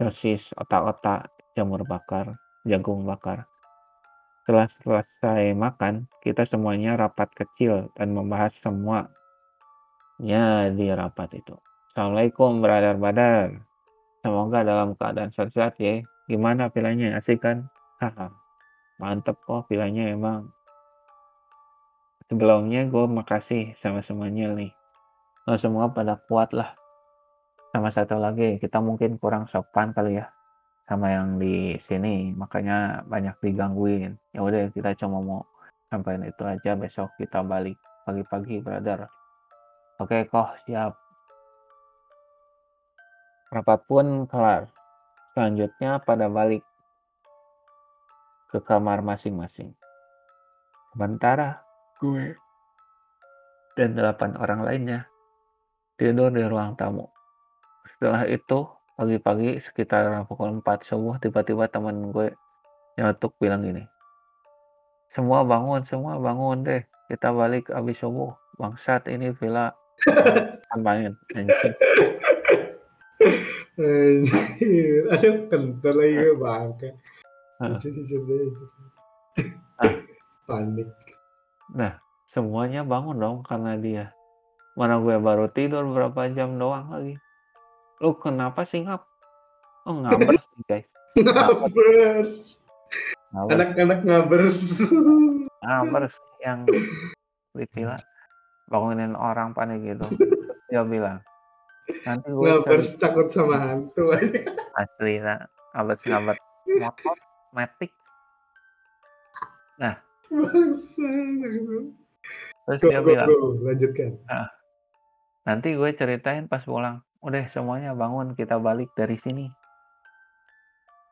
[0.00, 2.32] sosis, otak-otak, jamur bakar,
[2.64, 3.44] jagung bakar.
[4.48, 9.12] Setelah selesai makan, kita semuanya rapat kecil dan membahas semua
[10.22, 11.54] ya di rapat itu.
[11.94, 13.58] Assalamualaikum brother-brother.
[14.22, 16.02] Semoga dalam keadaan sehat ya.
[16.28, 17.16] Gimana pilihannya?
[17.16, 17.70] Asik kan?
[18.02, 18.30] Haha.
[18.98, 20.50] Mantep kok pilihannya emang
[22.28, 24.68] sebelumnya gue makasih sama semuanya nih
[25.48, 26.76] lo semua pada kuat lah
[27.72, 30.28] sama satu lagi kita mungkin kurang sopan kali ya
[30.84, 35.40] sama yang di sini makanya banyak digangguin ya udah kita cuma mau
[35.88, 39.08] sampaikan itu aja besok kita balik pagi-pagi brother
[39.98, 40.94] oke kok siap
[43.54, 44.70] rapat pun kelar
[45.34, 46.62] selanjutnya pada balik
[48.48, 49.74] ke kamar masing-masing
[50.94, 51.62] sementara
[51.98, 52.34] gue
[53.78, 55.00] dan delapan orang lainnya
[55.98, 57.10] tidur di ruang tamu.
[57.94, 62.34] Setelah itu, pagi-pagi sekitar pukul 4 subuh, tiba-tiba teman gue
[62.94, 63.82] nyetuk bilang gini,
[65.10, 68.34] semua bangun, semua bangun deh, kita balik abis subuh.
[68.58, 69.70] Bangsat ini villa
[70.70, 71.14] kampanye.
[71.34, 71.72] Anjir.
[75.10, 76.88] Aduh, kental lagi bangke.
[80.48, 80.90] Panik.
[81.74, 84.14] Nah, semuanya bangun dong karena dia.
[84.78, 87.18] Mana gue baru tidur berapa jam doang lagi.
[87.98, 89.02] Lu kenapa sih ngap?
[89.86, 90.88] Oh ngabers nih guys.
[91.18, 92.62] Ngabers.
[93.34, 94.56] Anak-anak ngabers.
[95.58, 96.62] Ngabers yang
[97.58, 97.98] ditila
[98.68, 100.04] bangunin orang panik gitu.
[100.70, 101.24] Dia bilang,
[102.04, 104.12] nanti gue ngabers takut sama hantu.
[104.76, 106.42] Asli, nah, ngabers ngabers
[106.76, 107.16] motor,
[107.56, 107.92] matic.
[109.80, 109.96] Nah,
[110.28, 111.00] Terus
[112.84, 113.56] go, dia go, bilang, go.
[113.64, 114.12] lanjutkan.
[114.28, 114.52] Nah,
[115.48, 117.00] nanti gue ceritain pas pulang.
[117.24, 119.48] Udah semuanya bangun, kita balik dari sini.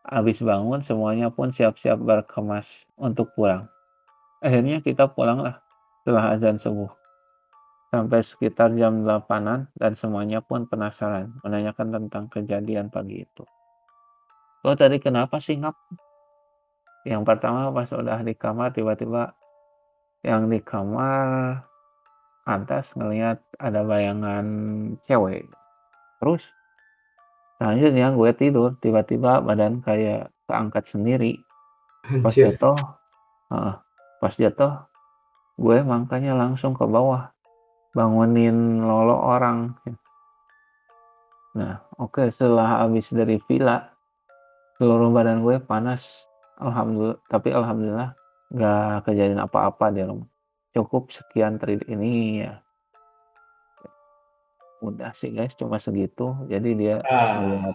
[0.07, 2.69] Habis bangun, semuanya pun siap-siap berkemas
[3.01, 3.67] untuk pulang.
[4.45, 5.65] Akhirnya kita pulang lah
[6.05, 6.93] setelah azan subuh.
[7.97, 13.41] Sampai sekitar jam 8-an dan semuanya pun penasaran menanyakan tentang kejadian pagi itu.
[14.61, 15.73] Lo tadi kenapa sih ngap?
[17.09, 19.33] Yang pertama pas udah di kamar tiba-tiba
[20.21, 21.65] yang di kamar
[22.45, 24.45] atas ngelihat ada bayangan
[25.09, 25.49] cewek.
[26.21, 26.53] Terus
[27.57, 31.41] selanjutnya gue tidur tiba-tiba badan kayak keangkat sendiri.
[32.21, 32.53] Pas Anjir.
[32.53, 32.77] jatuh,
[33.57, 33.81] uh,
[34.21, 34.85] pas jatuh
[35.57, 37.33] gue makanya langsung ke bawah
[37.97, 39.73] bangunin lolo orang.
[41.57, 43.89] Nah, oke okay, setelah habis dari villa
[44.77, 46.29] seluruh badan gue panas.
[46.61, 48.13] Alhamdulillah, tapi alhamdulillah
[48.53, 50.29] nggak kejadian apa-apa di rumah.
[50.77, 52.61] Cukup sekian trade ini ya.
[54.85, 56.37] Udah sih guys, cuma segitu.
[56.53, 57.73] Jadi dia Ah,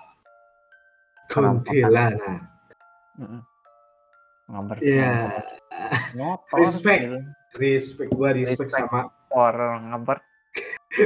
[1.29, 2.45] kuntilanak.
[4.45, 5.41] Ngamber Iya.
[6.61, 7.01] Respect.
[7.09, 7.17] gitu.
[7.57, 8.85] Respect gua respect, Respect.
[8.85, 10.19] sama Orang ngamber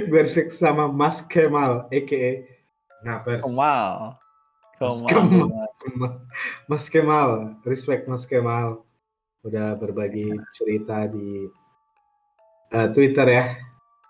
[0.10, 2.26] gua respect sama Mas Kemal aka
[3.06, 3.44] Ngabers.
[3.46, 4.18] kemal.
[4.76, 5.48] Mas Kemal.
[6.66, 7.30] Mas Kemal,
[7.64, 8.82] respect Mas Kemal
[9.46, 11.46] udah berbagi cerita di
[12.74, 13.46] eh, Twitter ya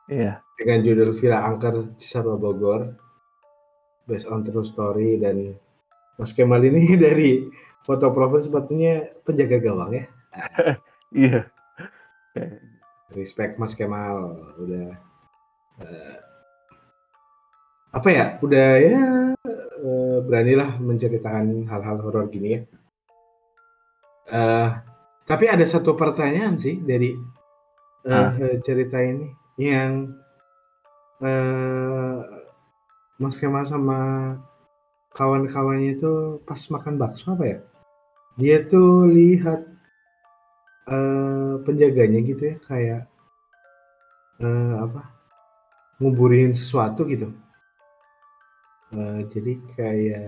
[0.06, 0.40] Iya.
[0.56, 2.96] dengan judul Villa Angker Cisarua Bogor
[4.06, 5.60] based on true story dan
[6.16, 7.44] Mas Kemal ini dari
[7.84, 10.06] foto profil sepatunya penjaga gawang ya.
[11.16, 11.48] Iya.
[13.16, 14.88] Respect Mas Kemal udah
[15.82, 16.18] eh,
[17.96, 18.26] apa ya?
[18.44, 19.00] Udah ya
[19.80, 22.62] eh, beranilah menceritakan hal-hal horor gini ya.
[24.30, 24.70] Eh,
[25.26, 27.16] tapi ada satu pertanyaan sih dari
[28.06, 28.36] eh, Ah.
[28.62, 30.12] cerita ini yang
[31.24, 32.20] eh,
[33.16, 34.00] Mas Kemal sama
[35.16, 37.60] kawan-kawannya itu pas makan bakso apa ya?
[38.36, 39.64] Dia tuh lihat
[40.90, 43.02] eh, penjaganya gitu ya kayak
[44.42, 45.02] eh, apa?
[46.00, 47.32] Nguburin sesuatu gitu.
[48.96, 50.26] Eh, jadi kayak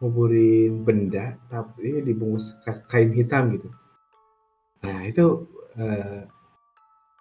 [0.00, 3.68] nguburin benda tapi dibungkus ka- kain hitam gitu.
[4.84, 5.24] Nah itu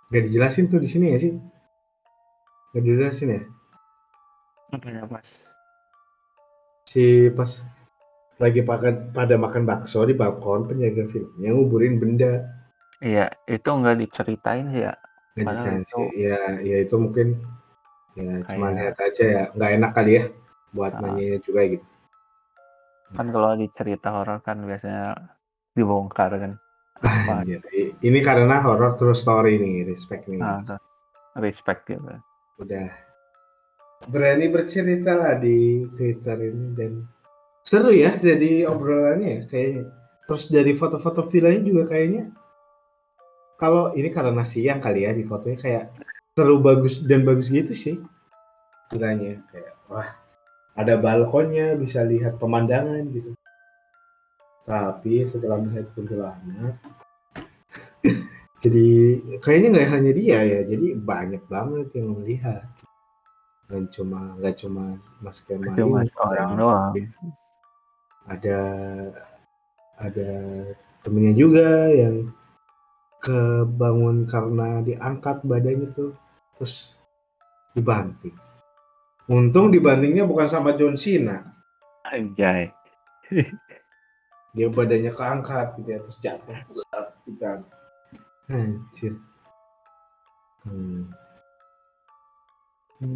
[0.09, 1.33] nggak dijelasin tuh di sini ya sih?
[2.73, 3.41] Nggak dijelasin ya?
[4.73, 5.29] Apa ya, Mas?
[6.89, 7.49] Si pas
[8.37, 12.43] lagi pada pada makan bakso di balkon penjaga filmnya nguburin benda
[12.97, 14.95] Iya, itu nggak diceritain ya.
[15.33, 15.81] nggak dikasih.
[15.81, 17.27] itu ya ya itu mungkin
[18.13, 20.23] ya cuma Kayak- lihat aja ya nggak enak kali ya
[20.71, 20.99] buat Ah.
[21.03, 21.85] nanya juga gitu
[23.13, 25.13] kan kalau di cerita horor kan biasanya
[25.71, 26.53] dibongkar kan.
[26.97, 27.41] Apa?
[27.41, 30.61] Anjir, i- ini karena horror true story nih respect nih Nah,
[31.35, 32.01] respect gitu.
[32.57, 32.87] udah
[34.05, 36.91] berani bercerita lah di Twitter ini dan
[37.73, 39.83] seru ya jadi obrolannya ya kayaknya.
[40.29, 42.29] Terus dari foto-foto villanya juga kayaknya
[43.57, 45.85] kalau ini karena siang kali ya di fotonya kayak
[46.37, 47.97] seru bagus dan bagus gitu sih
[48.93, 50.09] villanya kayak wah
[50.77, 53.33] ada balkonnya bisa lihat pemandangan gitu.
[54.63, 56.77] Tapi setelah melihat kuntilanak
[58.63, 58.87] jadi
[59.41, 62.69] kayaknya nggak hanya dia ya jadi banyak banget yang melihat
[63.65, 66.93] dan cuma nggak cuma Mas Kemal Cuma ini, seorang doang.
[68.27, 68.59] Ada
[69.99, 70.31] ada
[71.03, 72.31] temennya juga yang
[73.23, 76.11] kebangun karena diangkat badannya tuh
[76.55, 76.95] terus
[77.71, 78.35] dibanting
[79.27, 81.39] untung dibantingnya bukan sama John Cena
[82.03, 82.67] Anjay.
[84.53, 86.57] dia badannya keangkat gitu ya terus jatuh
[87.25, 87.79] dibanting
[88.51, 89.13] anjir
[90.67, 91.09] hmm.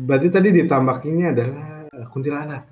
[0.07, 1.63] berarti tadi ditambakinnya adalah
[2.09, 2.63] kuntilanak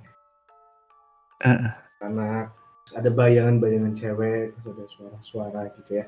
[1.43, 1.84] Heeh.
[2.03, 2.51] Anak
[2.85, 6.05] terus ada bayangan-bayangan cewek terus ada suara-suara gitu ya.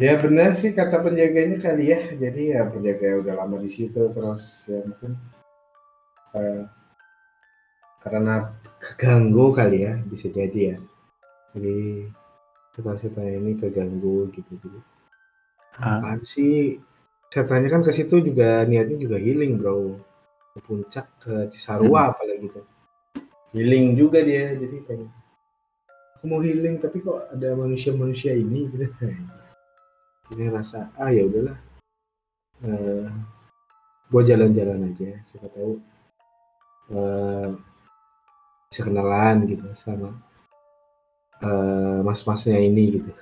[0.00, 2.00] Ya benar sih kata penjaganya kali ya.
[2.16, 5.12] Jadi ya penjaga udah lama di situ terus ya mungkin
[6.34, 6.64] eh,
[8.02, 8.50] karena
[8.82, 10.76] keganggu kali ya bisa jadi ya.
[11.54, 12.08] Jadi
[12.74, 14.56] setan-setan ini keganggu gitu.
[14.58, 14.78] Gitu
[15.80, 16.00] Ah.
[16.04, 16.76] apaan sih?
[17.32, 19.96] Setannya kan ke situ juga niatnya juga healing bro.
[20.52, 22.64] Ke puncak ke Cisarua apalagi tuh
[23.52, 25.12] healing juga dia jadi pengen
[26.16, 28.66] aku mau healing tapi kok ada manusia-manusia ini?
[28.72, 28.86] Gitu.
[30.32, 31.58] Ini rasa ah ya udahlah.
[32.64, 33.06] Eh
[34.08, 35.76] gua jalan-jalan aja siapa tahu
[36.96, 37.48] eh
[38.72, 40.08] bisa kenalan gitu sama
[41.44, 43.10] eh mas-masnya ini gitu.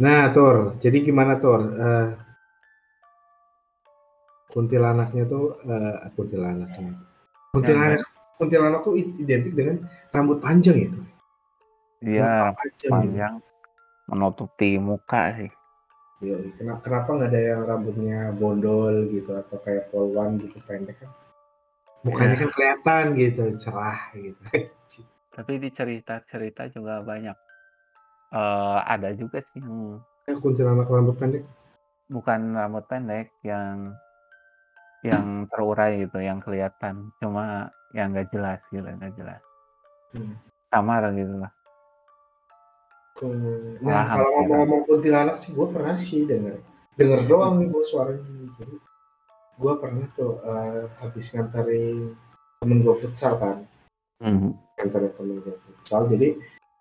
[0.00, 2.08] Nah Tor jadi gimana Tor Eh,
[4.54, 6.94] kuntilanaknya tuh eh kuntilanaknya
[7.50, 8.00] kuntilanak
[8.38, 11.00] kuntilanak tuh identik dengan rambut panjang itu
[11.98, 12.88] Dia panjang gitu.
[12.88, 13.34] panjang
[14.04, 15.50] menutupi muka sih.
[16.20, 21.10] Yoi, kenapa kenapa nggak ada yang rambutnya bondol gitu atau kayak polwan gitu pendek kan
[22.00, 22.40] mukanya Iya.
[22.40, 24.40] kan kelihatan gitu cerah gitu
[25.34, 27.34] Tapi di cerita-cerita juga banyak.
[28.30, 31.42] eh ada juga sih yang Eh, kuntilanak rambut pendek
[32.06, 33.92] bukan rambut pendek yang
[35.04, 37.12] yang terurai gitu, yang kelihatan.
[37.20, 39.42] Cuma yang nggak jelas gitu, nggak jelas.
[40.16, 40.34] Hmm.
[40.72, 41.52] Samar gitu lah.
[43.14, 43.30] Wah,
[43.78, 46.58] Nah, kalau ngomong-ngomong kuntilanak sih, gue pernah sih denger.
[46.98, 48.26] Denger doang nih gue suaranya.
[48.58, 48.76] Jadi,
[49.54, 52.10] gue pernah tuh eh, habis nganterin
[52.58, 53.62] temen gue futsal kan.
[54.18, 56.10] Nganterin temen gue futsal.
[56.10, 56.34] Jadi,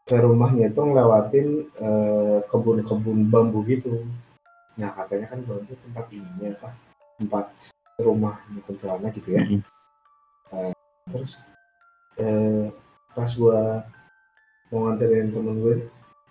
[0.04, 4.02] ke rumahnya tuh ngelewatin eh, kebun-kebun bambu gitu.
[4.82, 6.70] Nah, katanya kan bambu tempat ininya apa?
[7.22, 7.46] Tempat
[8.00, 9.44] rumahnya kuntilanak gitu ya.
[9.44, 9.62] Mhm.
[11.12, 11.42] Terus,
[12.18, 12.72] eh,
[13.14, 13.60] pas gue
[14.74, 15.76] mau nganterin temen gue,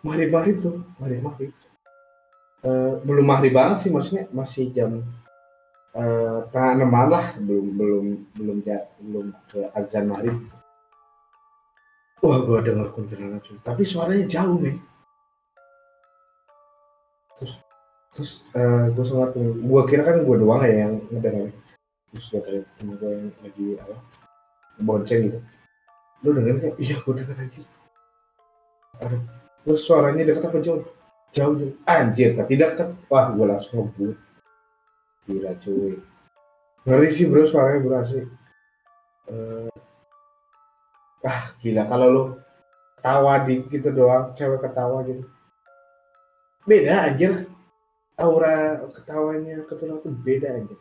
[0.03, 1.53] maghrib-maghrib tuh, maghrib-maghrib.
[2.62, 5.03] Eh, belum maghrib banget sih maksudnya masih jam
[5.98, 8.05] eh, tengah enaman lah belum belum
[8.38, 10.46] belum ja, belum ke azan maghrib
[12.22, 14.79] wah gue denger kuntilanak cuy tapi suaranya jauh men
[18.12, 21.48] terus eh, gue sama temen gue kira kan gue doang ya yang ngedenger.
[22.13, 23.96] Terus gue tanya temen gue yang lagi apa
[24.81, 25.38] bonceng gitu.
[26.23, 26.75] Lu denger nggak?
[26.77, 27.65] Iya gue denger anjir.
[29.00, 29.23] Aduh
[29.63, 30.85] terus suaranya dekat apa jauh?
[31.33, 31.73] Jauh jauh.
[31.88, 34.17] Anjir kan tidak kan wah gue langsung ngebut.
[35.25, 35.96] Gila cuy.
[36.83, 38.27] Ngeri sih bro suaranya bro asli
[39.31, 39.71] Eh,
[41.23, 42.23] ah gila kalau lu
[42.98, 45.25] ketawa di gitu doang cewek ketawa gitu.
[46.67, 47.46] Beda anjir
[48.23, 48.56] aura
[48.88, 50.79] ketawanya ketulah tuh beda anjir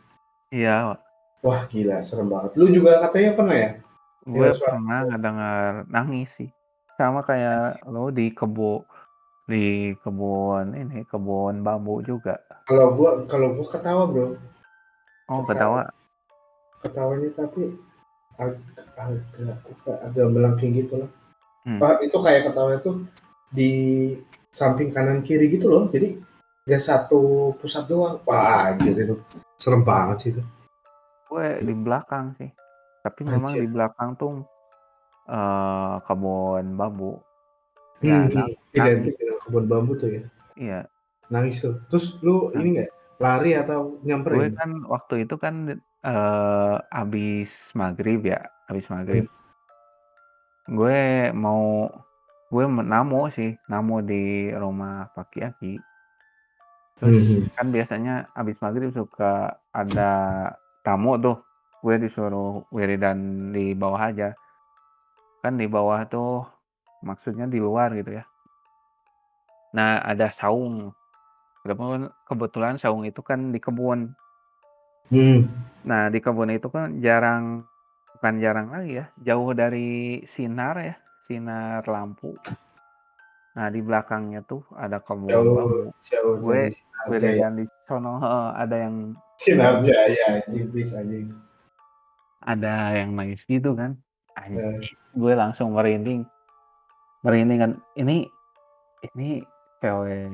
[0.52, 0.94] Iya,
[1.40, 3.70] wah gila serem banget lu juga katanya pernah ya
[4.22, 6.50] gue suara- pernah ngedengar nangis sih.
[6.94, 8.86] Sama kayak lo di kebo
[9.44, 9.64] di
[9.98, 12.38] kebun ini kebun bambu juga.
[12.64, 14.38] kalau gua kalau gua ketawa bro
[15.26, 15.82] Oh, Ketawa.
[15.82, 15.84] ketawa.
[16.80, 17.74] ketawanya tapi
[18.38, 18.62] ag-
[18.94, 21.10] agak apa agak melengking gitu loh.
[21.64, 21.78] Hmm.
[21.78, 22.96] Pak, itu kayak ketawanya tuh
[23.50, 23.72] di
[24.50, 25.88] samping kanan kiri gitu loh.
[25.88, 26.22] Jadi
[26.68, 28.22] gak satu pusat doang.
[28.28, 29.16] Wah, anjir itu
[29.58, 30.44] serem banget sih itu.
[31.26, 32.52] Gue di belakang sih.
[33.02, 33.74] Tapi memang di Anjir.
[33.74, 34.46] belakang tuh,
[35.26, 37.18] eee, kebun bambu.
[38.02, 38.58] Ya Hmm, nangis.
[38.74, 40.24] identik dengan kebun bambu tuh ya?
[40.58, 40.80] Iya.
[41.34, 41.82] Nangis tuh.
[41.90, 42.62] Terus lu Nah.
[42.62, 44.54] ini nggak, lari atau Gue nyamperin?
[44.54, 45.56] kan waktu itu kan,
[46.06, 48.96] eee, habis maghrib ya, habis Hmm.
[49.02, 49.26] maghrib.
[50.70, 51.90] Gue mau
[52.52, 55.74] gue namo sih, namo di rumah Pak Kiai.
[57.02, 57.58] Terus Mhm.
[57.58, 60.12] kan biasanya habis maghrib suka ada
[60.86, 61.42] tamu tuh,
[61.82, 64.38] gue disuruh wiridan di bawah aja.
[65.42, 66.46] Kan di bawah tuh
[67.02, 68.24] maksudnya di luar gitu ya.
[69.74, 70.94] Nah, ada saung.
[71.66, 74.14] Kebetulan kebetulan saung itu kan di kebun.
[75.10, 75.50] Hmm.
[75.82, 77.66] Nah, di kebun itu kan jarang
[78.14, 80.96] bukan jarang lagi ya, jauh dari sinar ya,
[81.26, 82.38] sinar lampu.
[83.58, 86.78] Nah, di belakangnya tuh ada kebun Jauh jauh Gue dari
[87.10, 88.20] wiridan di sono
[88.54, 91.34] ada yang Sinar jaya anjing, please anjing.
[92.46, 93.98] Ada yang nangis gitu kan.
[94.38, 94.86] Anjing,
[95.18, 96.22] gue langsung merinding.
[97.26, 98.30] Merinding kan, ini
[99.14, 99.42] ini
[99.82, 100.30] cewek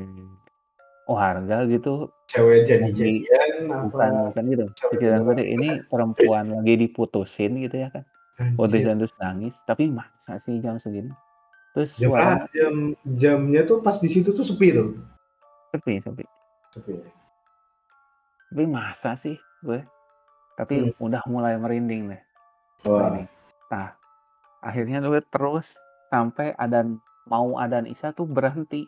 [1.08, 7.64] warga gitu Cewek lagi jadi-jadian bukan apa bukan gitu, pikiran gue ini perempuan lagi diputusin
[7.64, 8.04] gitu ya kan,
[8.60, 11.08] putusin terus nangis, tapi masa sih jam segini?
[11.72, 12.76] Terus Jam ah, suaranya jam
[13.08, 15.00] jamnya tuh pas di situ tuh sepi tuh?
[15.72, 16.28] sepi sepi.
[16.78, 17.10] Sepi ya?
[18.48, 19.82] Tapi masa sih gue?
[20.54, 20.94] Tapi Hmm.
[20.98, 22.22] udah mulai merinding deh,
[22.84, 23.10] Wah.
[23.10, 23.28] merinding.
[23.68, 23.94] Nah,
[24.60, 25.68] akhirnya gue terus
[26.08, 28.88] sampai adzan mau adzan Isya tuh berhenti.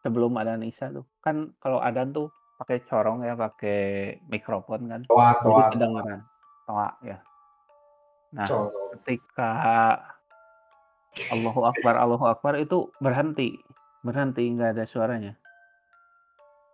[0.00, 1.04] Sebelum adzan Isya tuh.
[1.18, 3.80] Kan kalau adzan tuh pakai corong ya, pakai
[4.26, 5.70] mikrofon kan, Toa jadi toa toa.
[5.72, 6.20] kedengeran.
[6.64, 7.18] Toa ya.
[8.30, 8.46] Nah,
[8.94, 9.50] ketika
[11.28, 13.58] Allahu Akbar Allahu Akbar itu berhenti,
[14.00, 15.32] berhenti nggak ada suaranya.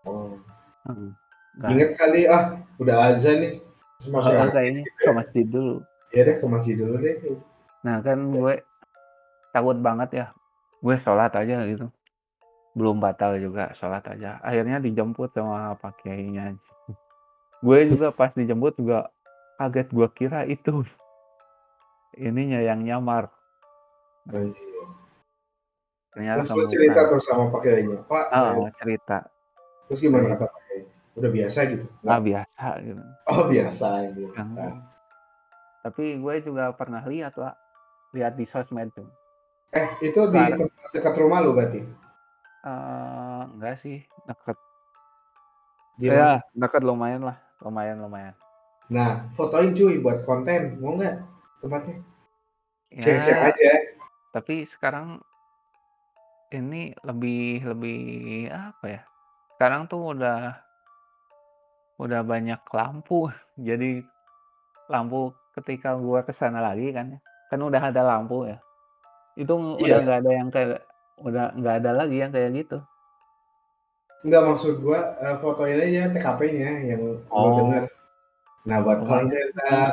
[0.04, 0.36] Oh.
[0.84, 1.16] Mhm,
[1.56, 3.52] nggak Inget kali, ah udah azan nih,
[4.12, 5.12] masih Heeh, nangis kayaknya ke ya?
[5.16, 5.74] masjid dulu.
[6.12, 7.16] Iya deh ke masjid dulu deh.
[7.84, 8.32] Nah, kan Ya.
[8.36, 8.54] gue
[9.50, 10.26] takut banget ya,
[10.84, 11.88] gue sholat aja gitu.
[12.76, 14.42] Belum batal juga, sholat aja.
[14.44, 16.52] Akhirnya dijemput sama Pak Kiainya.
[17.64, 19.08] Gue juga pas dijemput juga
[19.56, 20.84] kaget, gue kira itu
[22.18, 23.30] ininya yang nyamar.
[24.28, 24.84] Anjir.
[26.12, 29.18] Ternyata Terus lu cerita tuh sama Pak Kiainya, "Pak, saya" Heeh, cerita.
[29.88, 30.82] Terus gimana kata Pak Kiai?
[31.14, 31.84] Udah biasa gitu?
[32.04, 32.20] Ah, Nggak?
[32.24, 33.02] biasa gitu.
[33.30, 34.32] Oh biasa gitu.
[34.34, 34.74] Yang Nah.
[35.84, 37.54] tapi gue juga pernah lihat, Pak,
[38.16, 39.04] lihat di sosmed tuh.
[39.74, 40.40] Eh, itu di
[40.96, 41.84] dekat rumah lu berarti?
[42.64, 44.56] Eee, enggak sih, deket.
[46.00, 48.32] Di Ya, deket lumayan lah, lumayan lumayan.
[48.88, 51.20] Nah, fotoin cuy buat konten, mau nggak
[51.60, 51.96] tempatnya?
[52.96, 53.70] Share-share Ya, aja.
[54.32, 55.20] tapi sekarang
[56.54, 58.00] ini lebih lebih
[58.48, 59.02] apa ya,
[59.64, 60.60] sekarang tuh udah
[61.96, 63.32] udah banyak lampu.
[63.56, 64.04] Jadi
[64.92, 68.60] lampu ketika gua ke sana lagi kan ya, kan udah ada lampu ya,
[69.40, 70.04] itu udah Iya.
[70.04, 70.84] nggak ada yang kayak
[71.16, 72.76] udah nggak ada lagi yang kayak gitu.
[74.20, 77.00] Enggak, maksud gua, eee, fotoin aja TKP-nya yang
[77.32, 77.84] lu denger.
[77.88, 78.68] Oh.
[78.68, 79.92] Nah, buat Lumayan konten entar.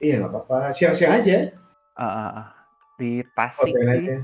[0.00, 1.36] Iya nggak apa-apa, share-share aja.
[2.00, 2.44] Heeh.
[2.96, 3.84] Di Tasik sih.
[3.84, 4.16] aja.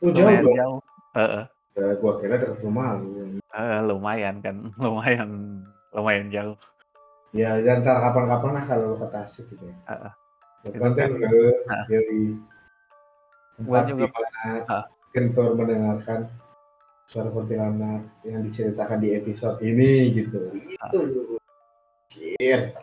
[0.00, 0.56] Oh jauh dong?
[0.56, 0.80] jauh.
[1.12, 1.44] Heeh.
[1.76, 3.19] Ya gua kira deket rumah lu.
[3.50, 6.58] Heeh, lumayan kan, lumayan lumayan jauh.
[7.30, 9.76] Ya, ya entar kapan-kapan lah kalau lu ke Tasik gitu ya.
[10.66, 11.50] Itu konten kan lu,
[11.90, 12.22] yoi.
[13.60, 14.78] Gua Tempat juga di mana
[15.10, 16.20] kentor mendengarkan
[17.10, 20.38] suara kuntilanak yang diceritakan di episode ini gitu.
[20.54, 20.74] Itu.
[20.78, 21.38] Heeh.
[22.10, 22.74] Share.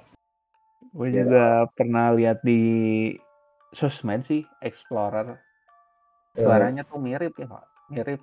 [0.95, 2.59] Gue juga pernah lihat di
[3.75, 5.35] sosmed sih, Explorer.
[6.35, 8.21] Eee Suaranya tuh mirip ya, Pak, mirip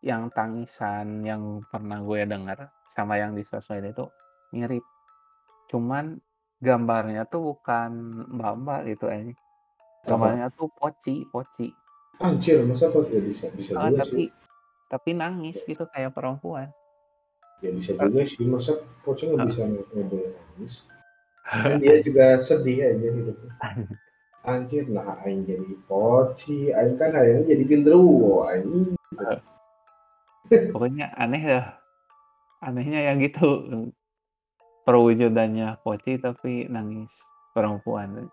[0.00, 4.08] yang tangisan yang pernah gue denger sama yang di sosmed itu
[4.56, 4.84] mirip.
[5.68, 6.16] Cuman
[6.60, 7.90] gambarnya tuh bukan
[8.32, 9.36] mbak-mbak gitu anjing.
[9.36, 10.08] Apa?
[10.08, 11.68] Gambarnya tuh poci poci.
[12.20, 14.28] Anjir, masa pot ya bisa bisa Heeh, juga tapi sih.
[14.92, 16.68] tapi nangis gitu kayak perempuan.
[17.64, 20.84] Ya bisa juga sih, masa pocong nggak bisa nggak boleh nangis.
[21.64, 23.52] Kan dia juga sedih aja hidupnya.
[24.40, 29.36] Anjir, nah aing jadi poci, aing kan hayangna jadi genderuwo anjing gitu.
[30.50, 31.66] Pokoknya aneh dah.
[32.60, 33.72] Anehnya ya gitu,
[34.84, 37.08] perwujudannya poci tapi nangis
[37.56, 38.28] perempuan.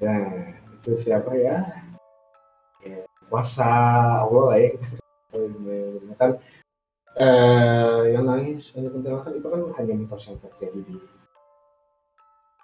[0.00, 0.24] Nah,
[0.80, 1.60] itu siapa ya?
[2.80, 3.68] Ya, kuasa
[4.24, 4.70] Allah lah ya.
[6.16, 6.40] Kan,
[7.20, 10.96] eee, yang nangis hanya kuntilanak itu kan hanya mitos yang terjadi di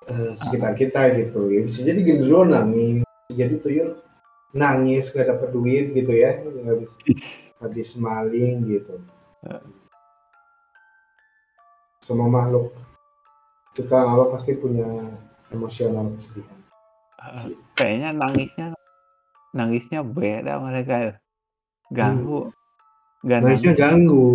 [0.08, 0.80] eee, sekitar Heeh.
[0.80, 1.60] kita gitu ya.
[1.60, 4.00] Bisa jadi genderuwo nangis, jadi tuyul
[4.52, 6.92] nangis nggak dapet duit gitu ya, habis
[7.58, 9.00] habis maling gitu.
[12.02, 12.74] Semua makhluk
[13.72, 14.84] Ciptaan Allah pasti punya
[15.48, 16.60] emosional kesedihan.
[17.16, 18.66] Uh, kayaknya nangisnya
[19.56, 21.14] nangisnya beda mereka ya.
[21.88, 22.52] Ganggu.
[22.52, 23.28] Hmm.
[23.32, 23.80] Gak nangisnya nangis.
[23.80, 24.28] ganggu.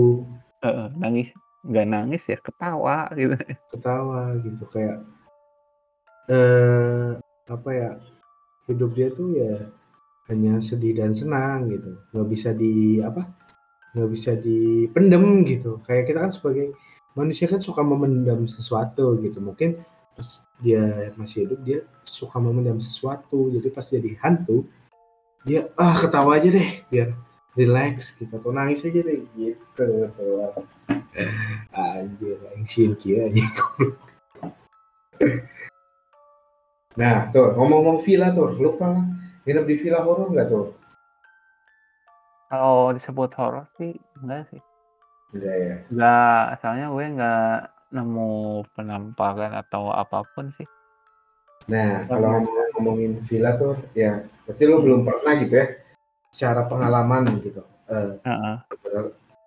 [0.66, 1.30] Uh, nangis
[1.62, 3.38] nggak nangis ya ketawa gitu.
[3.70, 5.06] Ketawa gitu kayak
[6.34, 7.14] eh
[7.48, 7.92] apa ya
[8.68, 9.70] hidup dia tuh ya
[10.28, 11.96] hanya sedih dan senang gitu.
[12.12, 13.28] Nggak bisa di apa
[13.96, 15.80] nggak bisa dipendem gitu.
[15.88, 16.76] Kayak kita kan sebagai
[17.16, 19.40] manusia kan suka memendam sesuatu gitu.
[19.40, 19.80] Mungkin
[20.14, 23.50] pas dia masih hidup dia suka memendam sesuatu.
[23.50, 24.68] Jadi pas jadi hantu
[25.48, 27.16] dia ah ketawa aja deh biar
[27.56, 28.30] relax gitu.
[28.36, 30.12] Atau nangis aja deh gitu.
[31.72, 33.26] Anjir anjir kia
[36.98, 39.06] nah tuh ngomong-ngomong villa tuh lu pernah
[39.48, 40.76] nginep di villa horor nggak tuh
[42.48, 43.92] kalau disebut horor sih
[44.24, 44.62] enggak sih.
[45.36, 47.56] Enggak ya enggak soalnya gue enggak
[47.92, 48.32] nemu
[48.76, 50.68] penampakan atau apa pun sih.
[51.68, 52.48] Nah kalau
[52.80, 55.68] ngomongin villa tuh ya berarti lu belum pernah gitu ya
[56.32, 58.58] secara pengalaman gitu uh, uh -uh.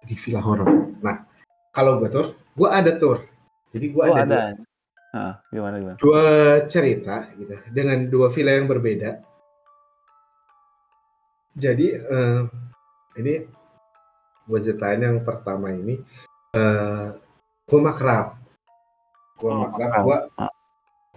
[0.05, 0.69] di villa horor.
[1.01, 1.25] Nah
[1.73, 3.25] kalau gue tuh gue ada tuh
[3.73, 4.41] jadi gue oh, ada, ada.
[4.53, 5.97] Dua, uh, gimana gimana?
[5.97, 6.25] dua
[6.69, 9.30] cerita gitu dengan dua villa yang berbeda
[11.61, 12.43] jadi uh,
[13.21, 13.45] ini
[14.49, 16.01] buat ceritain yang pertama ini
[16.57, 17.13] uh,
[17.69, 18.41] gue makrab.
[19.37, 20.19] Gue oh, makrab gue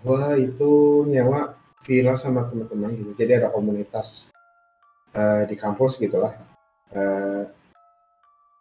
[0.04, 0.72] gue itu
[1.08, 1.56] nyewa
[1.88, 3.16] villa sama teman-teman gitu.
[3.16, 4.36] Jadi ada komunitas
[5.16, 6.36] uh, di kampus gitulah
[6.92, 7.48] uh,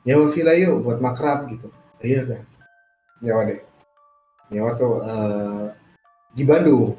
[0.07, 1.66] nyewa villa yuk buat makrab gitu.
[1.99, 2.43] Iya kan
[3.18, 3.61] nyewa deh.
[4.55, 5.66] Nyewa tuh uh,
[6.30, 6.95] di Bandung.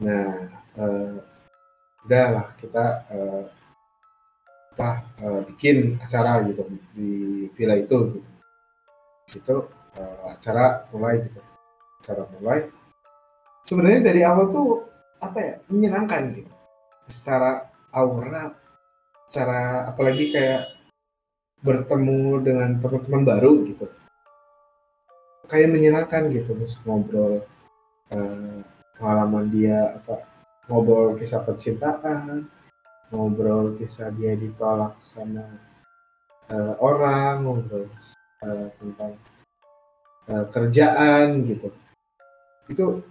[0.00, 0.48] Nah
[0.80, 1.33] uh,
[2.04, 3.42] udahlah kita uh,
[4.74, 4.90] apa
[5.22, 8.28] uh, bikin acara gitu di villa itu gitu.
[9.38, 9.56] itu
[9.96, 11.40] uh, acara mulai gitu.
[12.04, 12.68] Acara mulai.
[13.64, 14.84] Sebenarnya dari awal tuh
[15.22, 16.52] apa ya menyenangkan gitu.
[17.08, 18.52] Secara aura
[19.30, 20.74] secara apalagi kayak
[21.64, 23.86] bertemu dengan teman-teman baru gitu.
[25.48, 27.40] Kayak menyenangkan gitu terus ngobrol
[28.12, 28.58] uh,
[28.98, 30.33] pengalaman dia apa
[30.68, 32.48] ngobrol kisah percintaan,
[33.12, 35.44] ngobrol kisah dia ditolak sama
[36.48, 37.84] uh, orang, ngobrol
[38.40, 39.12] uh, tentang
[40.28, 41.68] uh, kerjaan gitu.
[42.68, 43.04] Itu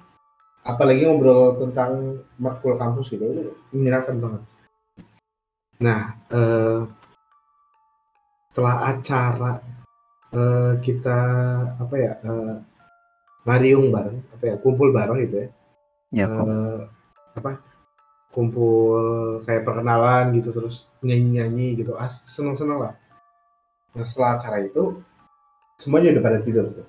[0.66, 4.44] apalagi ngobrol tentang matkul kampus gitu, itu menyenangkan banget.
[5.84, 6.90] Nah, uh,
[8.50, 9.54] setelah acara
[10.34, 11.20] uh, kita
[11.78, 12.58] apa ya uh,
[13.44, 15.50] ngariung bareng, apa ya kumpul bareng gitu ya.
[16.14, 16.86] Ya, uh,
[17.34, 17.60] apa
[18.34, 21.94] kumpul kayak perkenalan gitu terus nyanyi-nyanyi gitu.
[21.94, 22.94] Ah seneng-seneng lah.
[23.94, 24.98] Nah setelah acara itu
[25.78, 26.88] semuanya udah pada tidur tuh.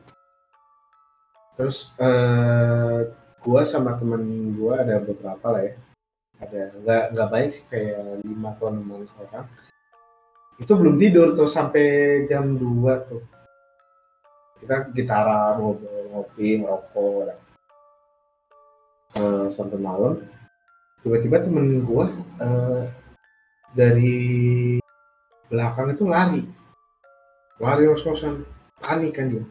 [1.60, 3.12] Terus eh,
[3.44, 5.74] gua sama temen gua ada beberapa lah ya.
[6.40, 9.46] Ada nggak nggak baik sih kayak lima atau enam orang.
[10.56, 13.22] Itu belum tidur tuh sampai jam 2 tuh.
[14.62, 17.26] Kita gitaran ngobrol ngopi ngerokok
[19.18, 20.14] uh, sampai malam
[21.04, 22.06] tiba-tiba temen gue
[22.40, 22.82] uh,
[23.76, 24.16] dari
[25.52, 26.42] belakang itu lari.
[27.60, 28.40] Lari os-osan
[28.80, 29.44] panik kan dia.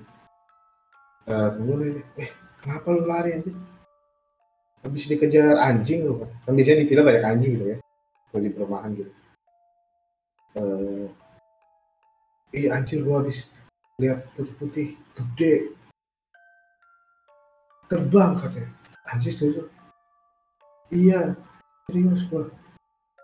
[1.30, 3.54] Uh, temen gue eh kenapa lu lari aja
[4.84, 7.78] habis dikejar anjing lu kan biasanya di film banyak anjing gitu ya.
[8.34, 9.12] Kalau di perumahan gitu.
[10.58, 11.06] Uh,
[12.50, 13.54] eh anjing gua habis
[14.02, 15.70] lihat putih-putih gede.
[17.86, 18.74] Terbang katanya.
[19.06, 19.70] Anjing serius
[20.94, 21.22] iya
[21.90, 22.54] serius gua.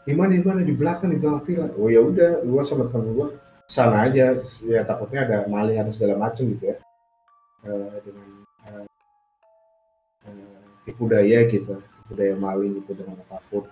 [0.04, 0.66] Di mana di mana?
[0.66, 1.68] Di belakang di belakang villa.
[1.78, 3.30] Oh ya udah gua sama temen gua
[3.70, 4.42] sana aja.
[4.66, 6.78] Ya takutnya ada maling atau segala macam gitu ya.
[7.62, 8.28] Uh, dengan
[8.66, 8.86] uh,
[10.26, 10.60] uh,
[10.90, 11.78] tipu daya gitu.
[11.78, 13.70] Tipu daya maling gitu dengan apa pun.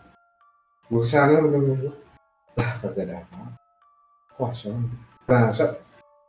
[0.87, 1.93] Gua ke sana temen gua.
[2.53, 3.57] Lah kagak ada apa
[4.37, 4.85] kosong
[5.27, 5.65] nah so,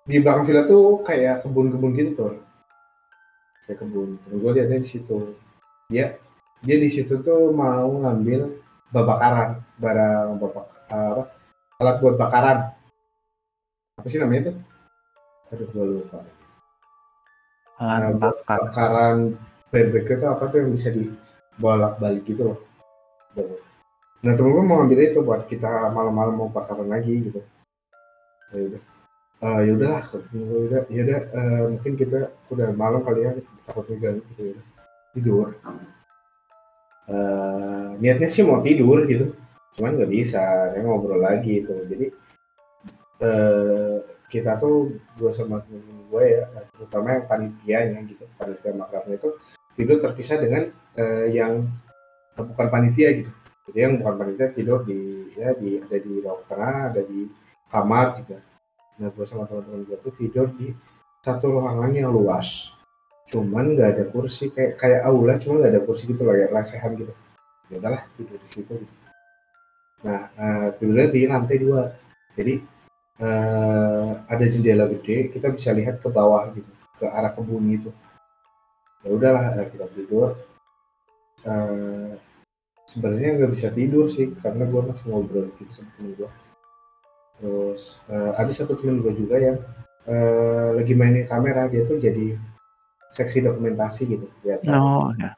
[0.08, 2.34] di belakang villa tuh kayak kebun-kebun gitu tuh
[3.68, 4.16] kayak kebun.
[4.24, 5.16] Terus gue lihatnya di situ.
[5.92, 6.16] Dia
[6.62, 8.58] dia di situ tuh mau ngambil
[8.90, 11.22] babakaran barang bapak apa
[11.78, 12.58] alat buat bakaran.
[13.98, 14.56] Apa sih namanya tuh?
[15.54, 16.18] Aduh gue lupa.
[17.78, 18.58] Alat nah, bakar.
[18.66, 19.16] bakaran.
[19.68, 22.58] Barbecue itu apa tuh yang bisa dibolak balik gitu loh.
[24.24, 27.40] Nah temen gue mau ngambil itu buat kita malam-malam mau bakaran lagi gitu.
[28.50, 28.82] Ya udah.
[29.38, 30.02] Uh, ya udahlah
[30.90, 33.38] ya udah uh, mungkin kita udah malam kali ya
[33.70, 34.58] takutnya ganggu gitu ya.
[35.14, 35.54] Tidur
[37.08, 39.34] uh, niatnya sih mau tidur gitu.
[39.74, 42.06] Cuman nggak bisa ya ngobrol lagi itu jadi
[43.22, 43.96] uh,
[44.28, 46.44] kita tuh gue sama temen gue ya
[46.76, 49.30] terutama yang panitianya gitu panitia makrabnya itu
[49.72, 50.68] tidur terpisah dengan
[51.00, 51.64] uh, yang
[52.36, 53.30] uh, bukan panitia gitu.
[53.68, 57.28] Jadi yang bukan panitia tidur di ya di ada di ruang tengah ada di
[57.68, 58.38] kamar juga.
[58.98, 60.72] Nah gue sama teman-teman gue tuh tidur di
[61.22, 62.77] satu ruangan yang luas
[63.28, 66.92] cuman nggak ada kursi kayak kayak aula cuma nggak ada kursi gitu loh ya lesehan
[66.96, 67.12] gitu.
[67.68, 68.72] Ya udahlah tidur di situ.
[68.74, 68.96] Gitu.
[69.98, 71.82] nah uh, tidurnya di lantai dua.
[72.38, 72.54] Jadi
[73.20, 77.90] uh, ada jendela gede kita bisa lihat ke bawah gitu ke arah ke bumi itu.
[79.04, 80.38] Ya udahlah uh, kita tidur.
[81.46, 82.18] Uh,
[82.88, 86.30] sebenarnya nggak bisa tidur sih karena gue masih ngobrol gitu sama temen gue
[87.38, 89.60] terus uh, ada satu temen gue juga yang
[90.08, 92.34] uh, lagi mainin kamera dia tuh jadi
[93.12, 94.26] seksi dokumentasi gitu.
[94.44, 95.30] Dia oh, ya.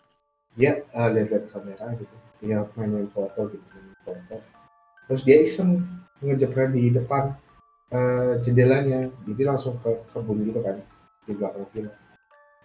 [0.58, 2.14] dia uh, lihat-lihat kamera gitu.
[2.40, 4.36] Dia main-main foto gitu main foto.
[5.10, 5.84] Terus dia iseng
[6.20, 7.34] ngejepret di depan
[7.92, 9.08] uh, jendelanya.
[9.26, 10.78] Jadi langsung ke kebun gitu kan
[11.24, 11.92] di belakang film.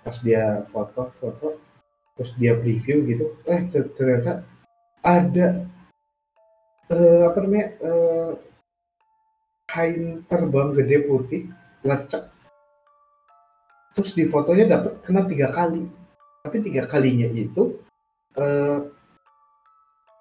[0.06, 1.66] Pas dia foto foto
[2.16, 4.40] terus dia preview gitu eh ternyata
[5.04, 5.68] ada
[6.88, 8.32] uh, apa namanya uh,
[9.68, 11.44] kain terbang gede putih
[11.84, 12.24] lecek
[13.96, 15.88] terus di fotonya dapat kena tiga kali.
[16.44, 17.80] Tapi tiga kalinya itu
[18.38, 18.80] uh,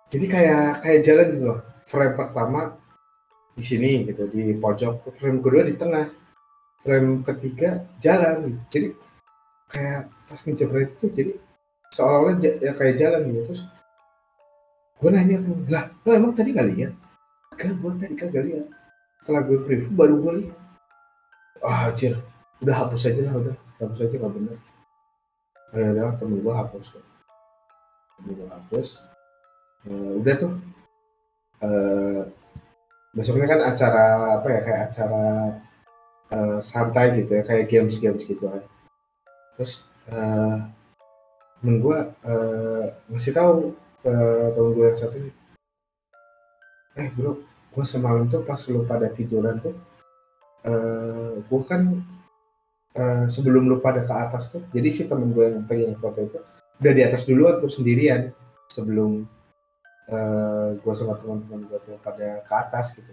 [0.09, 1.61] jadi kayak kayak jalan gitu loh.
[1.85, 2.61] Frame pertama
[3.53, 5.11] di sini gitu di pojok.
[5.19, 6.07] Frame kedua di tengah.
[6.87, 8.61] Frame ketiga jalan gitu.
[8.71, 8.89] Jadi
[9.75, 10.01] kayak
[10.31, 11.33] pas ngejebret itu jadi
[11.91, 13.41] seolah-olah ya kayak jalan gitu.
[13.51, 13.63] Terus
[14.95, 16.95] gue nanya tuh lah lo emang tadi gak lihat?
[17.59, 18.67] Gak gue tadi kagak lihat.
[19.21, 20.57] Setelah gue preview baru gue lihat.
[21.61, 22.17] Ah anjir
[22.63, 24.59] udah hapus aja lah udah hapus aja gak bener.
[25.75, 26.87] Eh, udah temen gue hapus
[28.19, 28.89] temen gue hapus.
[29.85, 30.53] Uh, udah tuh.
[31.63, 32.23] Uh,
[33.15, 35.25] besoknya kan acara apa ya kayak acara
[36.35, 38.63] uh, santai gitu ya kayak games games gitu kan.
[39.59, 40.63] Terus uh,
[41.59, 41.99] temen gue
[43.11, 43.73] ngasih tahu
[44.05, 44.15] ke
[44.53, 45.17] temen gue yang satu
[46.95, 47.41] eh bro
[47.75, 49.75] gue semalam tuh pas lu pada tiduran tuh
[50.69, 52.05] uh, gue kan
[52.97, 56.39] uh, sebelum lu pada ke atas tuh jadi si temen gue yang pengen foto itu
[56.81, 58.35] udah di atas duluan tuh sendirian.
[58.71, 59.23] Sebelum
[60.11, 63.13] uh, gue sama teman-teman gue tuh pada ke atas gitu.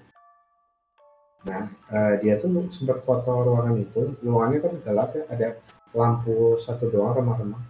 [1.45, 4.17] Nah uh, dia tuh sempat foto ruangan itu.
[4.25, 5.47] Ruangannya kan gelap ya ada
[5.93, 7.61] lampu satu doang remah-remah.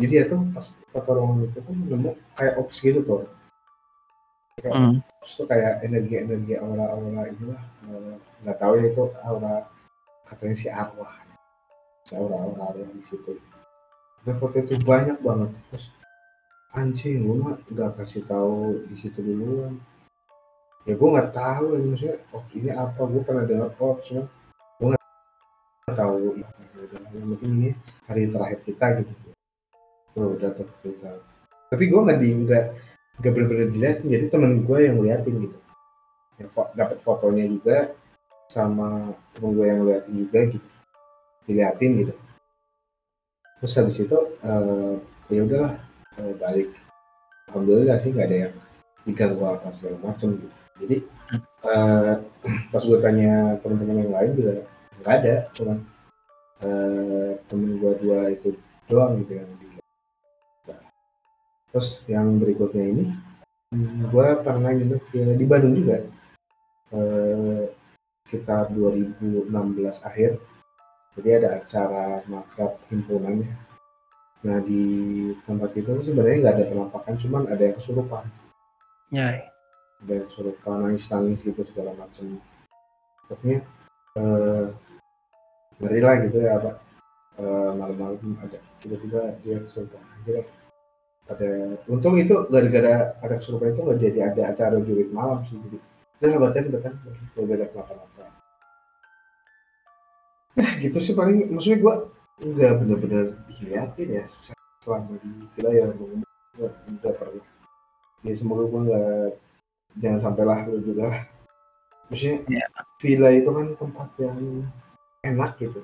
[0.00, 3.26] Jadi ya tuh pas foto ruangan itu tuh nemu kayak ops gitu tuh.
[4.60, 4.94] Kayak mm.
[5.02, 7.62] ops tuh kayak energi-energi aura-aura inilah.
[7.90, 8.16] Eh,
[8.46, 9.66] nggak tahu ya itu aura
[10.30, 11.10] katanya si arwah
[12.14, 13.38] aura-aura yang di situ.
[14.26, 15.50] Dan foto itu banyak banget.
[15.70, 15.84] Terus
[16.76, 19.78] anjing gue mah nggak kasih tahu di situ duluan.
[20.88, 23.00] Ya gue nggak tahu ini maksudnya oh ini apa?
[23.06, 24.24] Gue pernah dengar ops cuma
[24.80, 26.40] gue nggak tahu.
[26.40, 26.48] Ya,
[27.10, 27.70] penting ini
[28.06, 29.12] hari terakhir kita gitu.
[30.18, 31.22] Oh udah tercerita
[31.70, 32.64] tapi gue nggak di nggak
[33.22, 34.06] nggak benar-benar dilihatin.
[34.10, 35.58] Jadi temen gue yang liatin gitu.
[36.42, 37.94] Yang fo dapat fotonya juga
[38.50, 40.66] sama temen gue yang liatin juga gitu
[41.50, 42.14] diliatin gitu.
[43.58, 44.94] Terus habis itu uh,
[45.26, 45.74] ya udahlah
[46.22, 46.70] uh, balik.
[47.50, 48.54] Alhamdulillah sih nggak ada yang
[49.02, 50.56] diganggu apa segala macem gitu.
[50.80, 50.96] Jadi
[51.66, 52.14] uh,
[52.72, 54.52] pas gue tanya teman-teman yang lain juga
[55.00, 55.78] nggak ada cuman
[56.62, 58.52] uh, temen gue dua itu
[58.86, 59.66] doang gitu yang di
[61.70, 63.04] terus yang berikutnya ini
[63.70, 65.02] hmm, gue pernah nginep
[65.38, 66.02] di Bandung juga.
[66.90, 67.70] Eh,
[68.26, 69.50] sekitar 2016
[70.06, 70.38] akhir
[71.20, 73.52] jadi ada acara makrab himpunannya.
[74.40, 74.84] Nah di
[75.44, 78.24] tempat itu sebenarnya nggak ada penampakan cuman ada yang kesurupan.
[79.12, 79.44] Ya.
[80.00, 82.40] Ada yang kesurupan nangis nangis gitu segala macam.
[83.28, 83.60] Pokoknya
[84.16, 84.66] eh,
[85.76, 86.80] ngeri lah gitu ya apa
[87.36, 90.00] eh, malam-malam ada tiba-tiba dia kesurupan.
[90.00, 90.40] Aja
[91.30, 91.50] ada
[91.86, 95.60] untung itu gara-gara ada kesurupan itu nggak jadi ada acara jurit malam sih.
[95.60, 95.76] Jadi
[96.20, 96.92] udah batin batin
[97.36, 98.39] gak beda kenapa-napa
[100.56, 101.50] nah gitu sih paling.
[101.50, 101.94] Maksudnya gue
[102.40, 104.24] nggak bener-bener diliatin ya
[104.80, 106.24] selama di villa yang gue
[106.64, 107.46] udah pernah.
[108.24, 109.28] Ya semoga gue nggak
[110.00, 111.26] jangan sampai lah lu juga
[112.06, 112.68] maksudnya yeah.
[113.02, 114.38] villa itu kan tempat yang
[115.26, 115.80] enak gitu.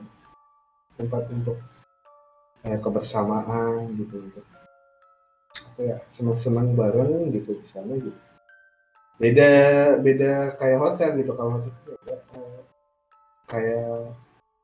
[0.96, 1.60] Tempat untuk
[2.64, 4.44] kayak kebersamaan gitu untuk
[5.76, 8.16] ya senang-senang bareng gitu di sana gitu.
[9.20, 9.52] Beda
[10.00, 11.32] beda kayak hotel gitu.
[11.36, 11.96] Kalau hotel
[13.46, 14.16] kayak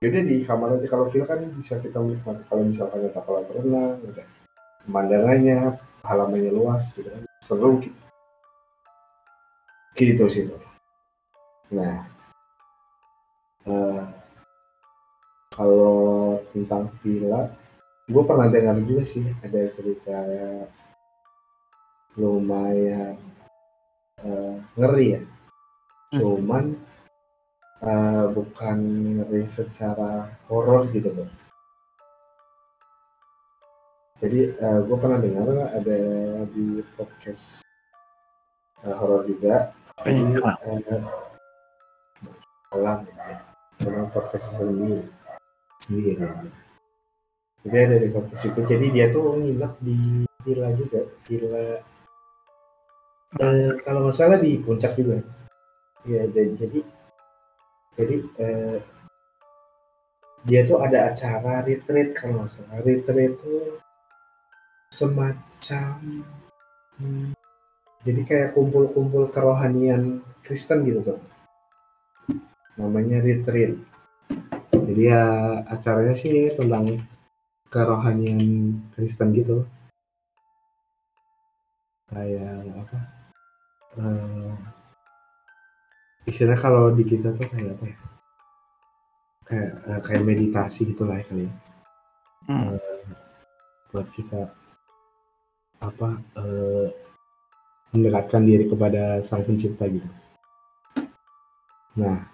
[0.02, 0.86] yaudah di kamar aja.
[0.90, 2.42] Kalau villa kan bisa kita menikmati.
[2.50, 4.22] Kalau misalkan ada kolam renang ada
[4.82, 7.22] pemandangannya halamannya luas gitu kan.
[7.38, 7.96] Seru gitu.
[9.94, 10.44] Gitu sih
[11.72, 12.04] nah
[13.64, 14.04] uh,
[16.52, 17.48] tentang villa
[18.04, 20.20] gue pernah dengar juga sih ada cerita
[22.20, 23.16] lumayan
[24.20, 25.20] uh, ngeri ya.
[26.12, 26.76] Cuman
[27.82, 28.78] uh, bukan
[29.18, 31.28] ngeri secara horor gitu tuh.
[34.22, 36.00] Jadi uh, gue pernah dengar ada
[36.46, 37.66] di podcast
[38.86, 39.74] uh, horor juga.
[40.06, 41.02] Jadi uh,
[42.72, 43.42] alam ya.
[44.14, 45.02] Podcast sendiri.
[45.82, 46.14] Sendiri.
[47.66, 48.60] Jadi ada di podcast itu.
[48.62, 51.02] Jadi dia tuh nginep di villa juga.
[51.26, 51.82] Villa
[53.42, 55.18] uh, kalau nggak salah di puncak juga.
[56.06, 57.01] Ya dan jadi
[57.96, 58.78] jadi uh,
[60.42, 62.80] dia tuh ada acara retreat kalau nggak salah.
[62.82, 63.78] Retreat itu
[64.92, 65.96] semacam
[66.98, 67.32] hmm,
[68.02, 71.20] jadi kayak kumpul-kumpul kerohanian Kristen gitu tuh.
[72.74, 73.78] Namanya retreat.
[74.72, 75.22] Jadi ya
[75.70, 77.06] acaranya sih tentang
[77.70, 78.42] kerohanian
[78.98, 79.62] Kristen gitu.
[82.10, 82.98] Kayak apa?
[83.96, 84.52] Uh,
[86.32, 87.96] istilah kalau di kita tuh kayak apa ya?
[89.44, 91.52] Kayak uh, kayak meditasi gitulah ya kali ya.
[92.48, 92.74] Hmm.
[92.74, 92.80] uh,
[93.92, 94.50] buat kita
[95.78, 96.08] apa
[96.40, 96.88] uh,
[97.92, 100.08] mendekatkan diri kepada sang pencipta gitu.
[102.00, 102.24] Nah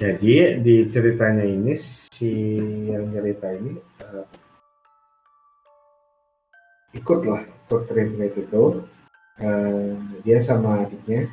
[0.00, 2.56] jadi di ceritanya ini si
[2.88, 4.24] yang cerita ini uh,
[6.96, 8.64] ikutlah ikut retreat itu.
[9.36, 9.92] Uh,
[10.24, 11.28] dia sama adiknya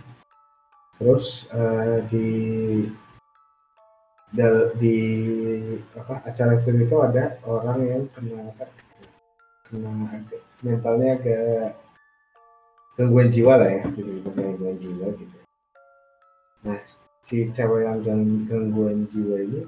[0.98, 2.28] terus uh, di
[4.82, 4.98] di
[5.94, 8.50] apa acara itu itu ada orang yang kena
[9.70, 11.78] kena agak mentalnya agak
[12.98, 15.38] gangguan jiwa lah ya gitu gangguan jiwa gitu.
[16.66, 16.82] Nah
[17.22, 19.62] si cewek yang gang, gangguan jiwa ini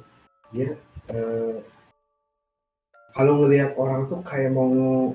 [0.49, 0.73] dia
[1.13, 1.61] uh,
[3.13, 5.13] kalau ngelihat orang tuh kayak mau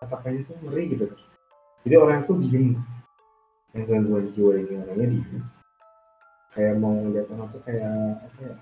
[0.00, 1.10] katakannya tuh ngeri gitu.
[1.82, 2.78] Jadi orang tuh diem
[3.74, 5.42] yang gangguan jiwa ini orangnya diem
[6.54, 8.54] kayak mau ngeliat orang tuh kayak apa ya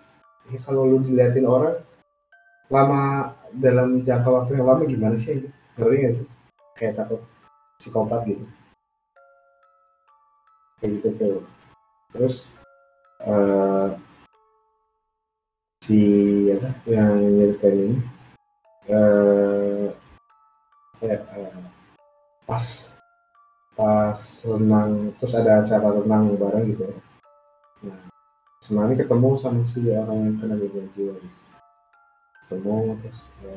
[0.49, 1.79] ini kalau lu diliatin orang
[2.73, 5.45] lama dalam jangka waktu yang lama gimana sih?
[5.77, 6.27] Ngeri gak sih?
[6.73, 7.21] Kayak takut
[7.77, 8.45] psikopat gitu.
[10.81, 11.39] Kayak gitu tuh.
[12.17, 12.37] Terus
[13.29, 13.93] uh,
[15.85, 16.01] si
[16.57, 17.99] apa yang nyeritain ini
[18.89, 19.93] uh,
[20.97, 21.61] kayak uh,
[22.49, 22.97] pas
[23.73, 26.97] pas renang terus ada acara renang bareng gitu ya
[27.89, 28.01] nah
[28.61, 31.39] semalam ketemu sama si orang yang kena gangguan jiwa gitu.
[32.47, 33.57] ketemu terus ya,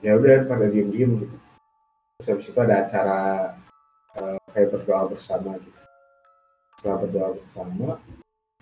[0.00, 1.36] ya udah pada diem diem gitu
[2.18, 3.18] terus habis itu ada acara
[4.16, 5.80] uh, kayak berdoa bersama gitu
[6.78, 7.88] setelah berdoa bersama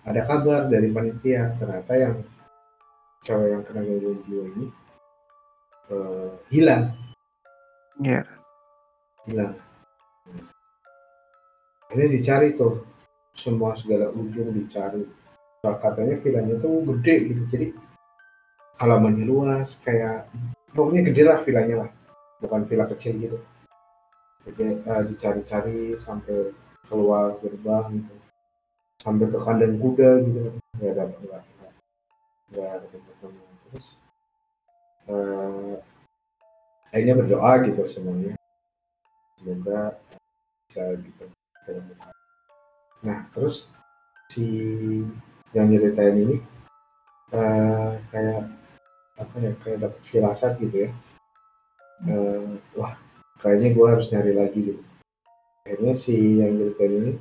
[0.09, 2.17] ada kabar dari panitia ternyata yang
[3.21, 4.67] cewek yang kena gangguan jiwa ini
[5.93, 6.91] uh, hilang
[7.99, 8.23] Iya.
[8.23, 8.27] Yeah.
[9.27, 9.55] hilang
[11.95, 12.85] ini dicari tuh.
[13.39, 15.07] Semua segala ujung dicari.
[15.63, 17.43] Nah, katanya villanya tuh gede gitu.
[17.55, 17.67] Jadi
[18.83, 20.27] halamannya luas kayak
[20.75, 21.91] pokoknya gede lah villanya lah.
[22.43, 23.39] Bukan villa kecil gitu.
[24.43, 26.51] Jadi uh, dicari-cari sampai
[26.91, 28.15] keluar gerbang gitu.
[28.99, 30.41] Sampai ke kandang kuda gitu.
[30.79, 31.43] Nggak ada nggak
[32.49, 33.87] nggak ketemu terus
[35.05, 35.77] uh,
[36.91, 38.35] akhirnya berdoa gitu semuanya.
[39.39, 39.95] Semoga
[40.67, 41.38] bisa gitu
[43.05, 43.71] nah terus
[44.33, 44.47] si
[45.57, 46.37] yang nyeritain ini
[47.33, 48.49] uh, kayak
[49.19, 50.91] apa ya kayak dapet firasat gitu ya.
[52.07, 52.95] Uh, wah
[53.43, 54.83] kayaknya gue harus nyari lagi gitu
[55.67, 57.13] akhirnya si yang nyeritain ini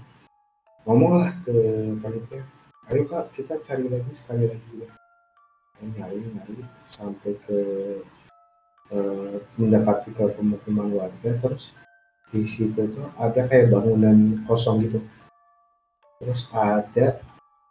[0.86, 1.54] ngomonglah ke
[2.00, 2.42] panitia
[2.90, 4.96] ayo kak kita cari lagi sekali lagi gitu
[5.94, 6.56] nyari nyari
[6.90, 7.60] sampai ke
[8.94, 11.76] uh, mendapati ke pemukiman warga terus
[12.32, 15.00] di situ tuh ada kayak bangunan kosong gitu.
[16.18, 17.22] Terus ada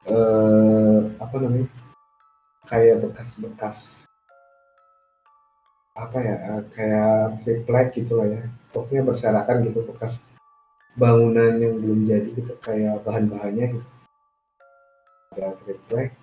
[0.07, 1.69] eh, apa namanya
[2.67, 4.09] kayak bekas-bekas
[5.97, 8.43] apa ya eh, kayak triplek gitu lah ya.
[8.73, 10.25] Pokoknya berserakan gitu bekas
[10.97, 13.89] bangunan yang belum jadi gitu kayak bahan-bahannya gitu.
[15.37, 16.17] Ada triplek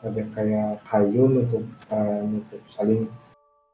[0.00, 3.04] ada kayak kayu untuk uh, nutup saling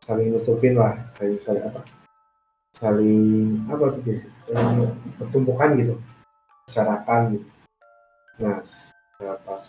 [0.02, 1.86] saling nutupin lah kayu saling apa
[2.76, 5.94] saling apa tuh biasa eh, pertumbukan gitu.
[6.68, 7.48] Sarapan gitu.
[8.44, 8.60] Nah
[9.48, 9.64] pas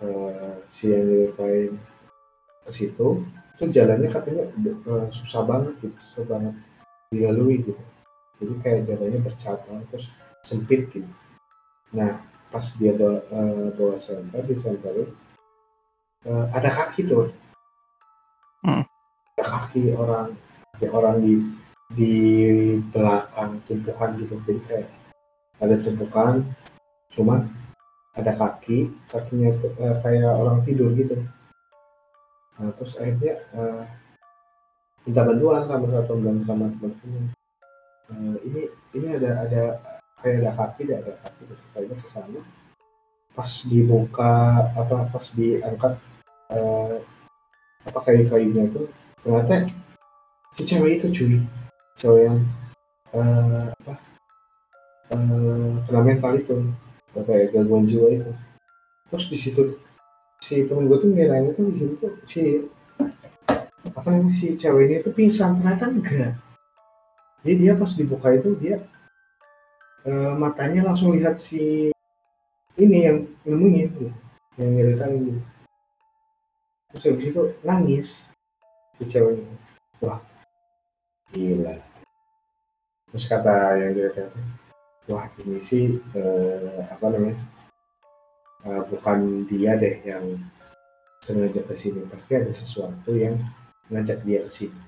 [0.00, 1.76] uh, si yang diritain
[2.64, 3.20] ke situ
[3.54, 4.48] itu jalannya katanya
[4.88, 6.54] uh, susah banget gitu susah banget
[7.12, 7.82] dilalui gitu.
[8.40, 10.08] Jadi kayak jalannya bercabang terus
[10.40, 11.06] sempit gitu.
[11.92, 14.56] Nah pas dia bawa, uh, bawa senter di
[16.24, 17.28] uh, ada kaki tuh.
[19.44, 20.32] Kaki orang
[20.74, 21.34] kaki orang di
[21.94, 22.14] di
[22.90, 24.34] belakang tumpukan gitu.
[24.42, 24.88] Jadi kayak
[25.62, 26.42] ada tumpukan
[27.14, 27.46] cuman
[28.18, 31.14] ada kaki kakinya tuh, eh, kayak orang tidur gitu.
[32.58, 33.82] Nah terus akhirnya eh,
[35.06, 37.30] minta bantuan sama satu bilang sama teman-teman.
[38.10, 38.62] Eh, ini
[38.98, 39.62] ini ada ada
[40.18, 42.40] kayak ada kaki ada, ada kaki terus akhirnya ke sana
[43.34, 44.34] pas dibuka
[44.74, 45.94] apa pas diangkat
[46.54, 46.96] eh,
[47.84, 48.86] apa kayu-kayunya itu
[49.22, 49.66] ternyata
[50.54, 51.34] si cewek itu cuy.
[51.98, 52.38] Cewek yang
[53.14, 53.94] eh, apa
[55.10, 56.56] eh, kena mental itu.
[57.14, 58.30] Apa ya gangguan jiwa itu.
[59.10, 59.62] Terus di situ
[60.42, 62.42] si temen gue tuh ngiranya tuh di situ tuh si
[63.84, 65.58] apa namanya si cewek ini tuh pingsan.
[65.58, 66.32] Ternyata enggak.
[67.44, 68.78] Jadi dia pas dibuka itu dia
[70.06, 71.90] eh, matanya langsung lihat si
[72.78, 74.06] ini yang nemuin gitu.
[74.58, 75.42] Yang nyeritain gitu.
[76.94, 78.08] Terus habis itu nangis
[78.98, 79.54] si cewek ini.
[80.02, 80.33] Wah
[81.34, 81.76] gila.
[83.10, 84.30] Terus kata yang dia kata
[85.10, 87.36] wah ini sih eh, apa namanya
[88.64, 90.38] eh, bukan dia deh yang
[91.20, 92.06] sengaja ke sini.
[92.06, 93.34] Pasti ada sesuatu yang
[93.90, 94.80] ngajak dia ke sini.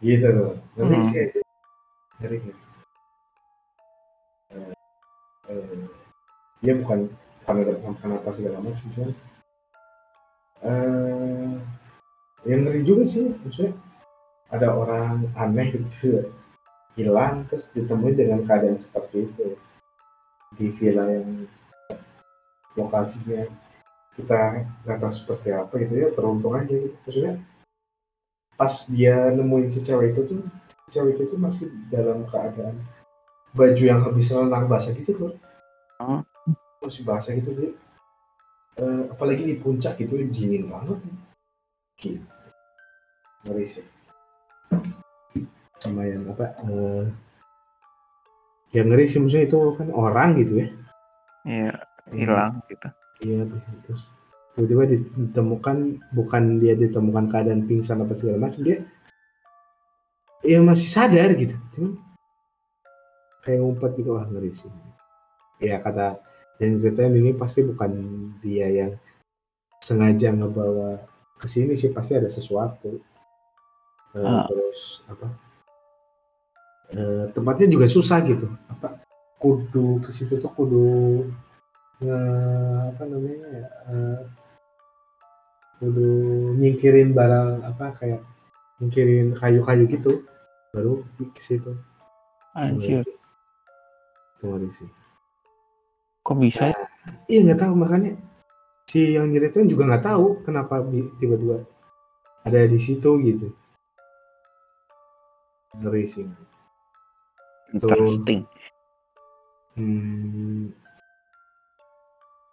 [0.00, 0.56] Gitu loh.
[0.76, 1.06] Ngeri Hmm.
[1.06, 1.24] sih?
[2.20, 2.60] Ngeri ngeri.
[4.54, 4.72] Eh,
[5.52, 5.84] eh,
[6.64, 7.08] dia bukan
[7.44, 9.12] bukan ada kenapa segala macam cuman
[10.64, 11.52] eh
[12.48, 13.76] yang ngeri juga sih maksudnya
[14.54, 16.30] ada orang aneh gitu.
[16.94, 19.58] Hilang terus ditemui dengan keadaan seperti itu.
[20.54, 21.50] Di villa yang
[22.78, 23.50] lokasinya.
[24.14, 26.70] Kita nggak tahu seperti apa gitu ya beruntung aja.
[26.70, 26.94] Gitu.
[27.02, 27.42] maksudnya
[28.54, 30.46] pas dia nemuin si cewek itu tuh
[30.86, 32.78] si cewek itu masih dalam keadaan
[33.50, 35.34] baju yang habis renang basah gitu tuh.
[35.98, 36.22] Oh.
[36.78, 37.70] masih basah gitu dia.
[38.78, 41.02] Eh, apalagi di puncak gitu dingin banget.
[41.98, 42.22] Gitu.
[43.42, 43.93] Ngeri sih
[45.82, 47.04] sama yang apa eh
[48.74, 50.68] yang ngeri sih maksudnya itu kan orang gitu ya.
[51.44, 51.74] Iya,
[52.10, 52.88] hilang gitu.
[53.22, 53.46] Iya,
[53.86, 54.10] terus
[54.54, 55.76] tiba-tiba ditemukan
[56.14, 58.82] bukan dia ditemukan keadaan pingsan apa segala macam dia
[60.42, 61.54] ya masih sadar gitu.
[61.76, 61.94] Cuman
[63.46, 64.72] kayak ngumpet gitu ah ngeri sih.
[65.62, 66.18] Ya kata
[66.58, 67.92] yang ceritain ini pasti bukan
[68.42, 68.92] dia yang
[69.82, 71.02] sengaja ngebawa
[71.38, 72.98] ke sini sih pasti ada sesuatu
[74.14, 74.46] Eh, Ah.
[74.46, 75.26] terus apa?
[76.94, 78.46] Eh, tempatnya juga susah gitu.
[78.70, 79.02] Apa?
[79.42, 80.86] Kudu ke situ tuh kudu
[81.98, 82.18] nge
[82.94, 83.66] apa namanya ya?
[83.90, 84.20] Eh,
[85.82, 86.08] kudu
[86.62, 88.22] nyingkirin barang apa kayak
[88.78, 90.22] nyingkirin kayu-kayu gitu.
[90.70, 91.74] Baru ke situ.
[92.54, 93.02] Anjir,
[94.38, 94.86] ngeri sih.
[96.22, 96.70] Kok bisa?
[96.70, 96.78] Ya?
[97.28, 98.16] iya nggak tahu makanya
[98.88, 100.80] si yang nyeritain juga nggak tahu kenapa
[101.20, 101.66] tiba-tiba
[102.46, 103.52] ada di situ gitu
[105.80, 106.26] ngeri sih.
[107.74, 108.46] Interesting.
[109.74, 110.70] hmm,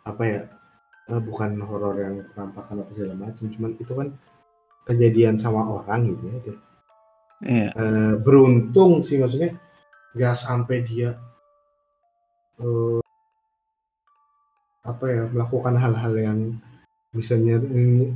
[0.08, 0.42] apa ya?
[1.12, 4.08] Eh, bukan horor yang penampakan apa segala macam cuman itu kan
[4.88, 6.56] kejadian sama orang gitu ya dia.
[7.42, 9.58] Iya, Eh, beruntung sih maksudnya
[10.14, 11.18] nggak sampai dia
[12.62, 13.02] eh,
[14.82, 16.40] apa ya melakukan hal-hal yang
[17.12, 17.36] bisa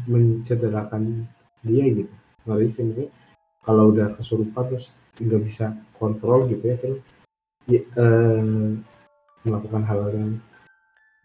[0.08, 1.28] mencederakan
[1.62, 2.14] dia gitu.
[2.72, 3.10] Sih maksudnya
[3.66, 7.00] kalau udah kesurupan terus nggak bisa kontrol gitu ya terus
[7.66, 8.78] ya, eh,
[9.42, 10.32] melakukan hal-hal yang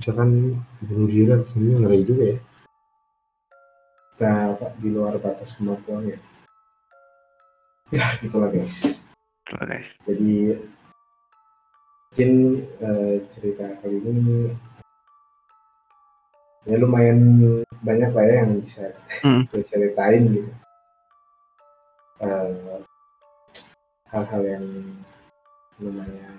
[0.00, 2.38] misalkan bunuh diri atau semuanya ngeri juga ya
[4.16, 6.18] kita apa, di luar batas kemampuan ya
[7.92, 9.00] ya gitulah guys
[9.52, 9.88] guys.
[10.08, 10.60] jadi
[12.10, 12.32] mungkin
[12.80, 14.52] eh, cerita kali ini
[16.68, 17.18] ya lumayan
[17.80, 19.44] banyak lah ya yang bisa Hmm.
[19.52, 20.50] gue ceritain gitu
[22.20, 22.52] Eh,
[24.12, 24.66] hal-hal yang
[25.80, 26.36] lumayan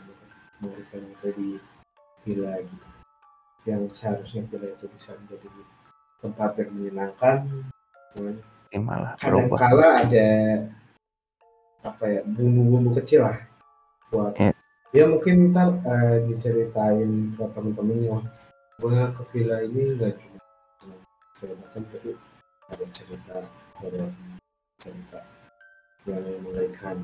[0.62, 1.50] mengerikan itu di
[2.22, 2.88] villa gitu
[3.66, 5.50] yang seharusnya villa itu bisa menjadi
[6.22, 7.38] tempat yang menyenangkan
[8.14, 8.36] cuman
[8.70, 10.28] Ini malah kadang-kala ada
[11.82, 13.42] apa ya bumbu-bumbu kecil lah
[14.14, 14.54] buat Iya.
[14.94, 18.22] ya mungkin ntar eh, diceritain ke temen-temennya
[18.78, 20.38] gue ke villa ini nggak cuma
[20.78, 20.96] cuma
[21.42, 22.10] segala macam tapi
[22.70, 23.38] ada cerita
[23.82, 24.02] ada
[24.78, 25.20] cerita
[26.04, 26.98] yang mengerikan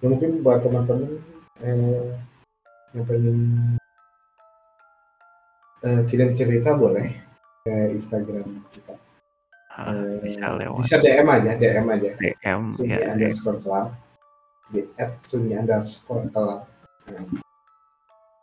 [0.00, 1.18] ya mungkin buat teman-teman
[1.60, 2.14] eh,
[2.92, 3.38] yang pengen
[5.82, 7.10] eh, kirim cerita boleh
[7.60, 8.94] ke Instagram kita.
[9.70, 10.82] Ah, Eh, bisa lewat.
[10.82, 12.10] bisa DM aja DM aja.
[12.16, 13.12] DM sunyi ya.
[13.14, 13.86] Underscore kelam
[14.70, 16.62] di at sunyi underscore kelam
[17.10, 17.24] Nah,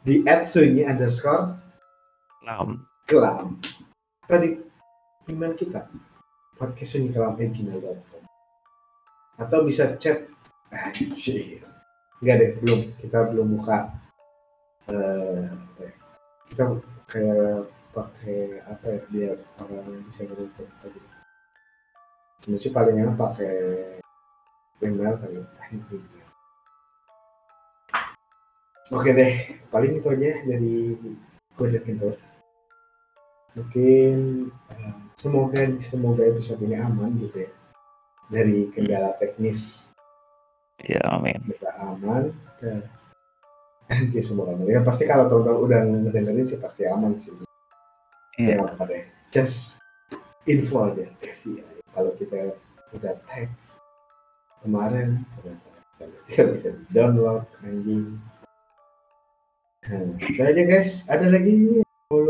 [0.03, 1.55] di at sunyi underscore
[2.43, 2.83] Lam.
[3.05, 3.55] kelam.
[4.23, 4.59] Tadi
[5.27, 5.87] email kita
[6.55, 8.16] podcast gmail.com
[9.37, 10.25] atau bisa chat
[10.73, 11.63] Anjir.
[12.19, 12.79] Enggak deh, belum.
[12.97, 13.93] Kita belum buka
[14.87, 15.51] ya,
[16.49, 16.63] kita
[17.07, 21.01] kayak pakai apa ya biar orang bisa ngerti tadi.
[22.37, 23.55] Sebenarnya paling enak pakai
[24.83, 26.25] email kali ya.
[28.93, 29.33] Oke deh,
[29.67, 30.95] paling itu aja dari
[31.57, 32.15] gue Kentor.
[33.57, 37.51] Mungkin eh, semoga semoga episode ini aman gitu ya
[38.27, 39.91] dari kendala teknis
[40.85, 41.41] Ya, amin.
[41.49, 42.29] kita aman
[42.61, 42.85] dan
[44.13, 44.69] ya semoga aman.
[44.69, 47.33] Ya pasti kalau teman-teman udah ngedengerin sih pasti aman sih.
[48.37, 48.61] Iya.
[48.61, 49.03] Ya deh.
[49.33, 49.81] Just
[50.45, 51.81] info aja FYI.
[51.97, 52.53] Kalau kita
[52.93, 53.49] udah tag
[54.61, 58.21] kemarin ternyata bisa download anjing.
[59.87, 61.09] Nah, itu aja guys.
[61.09, 61.81] Ada lagi
[62.13, 62.29] mau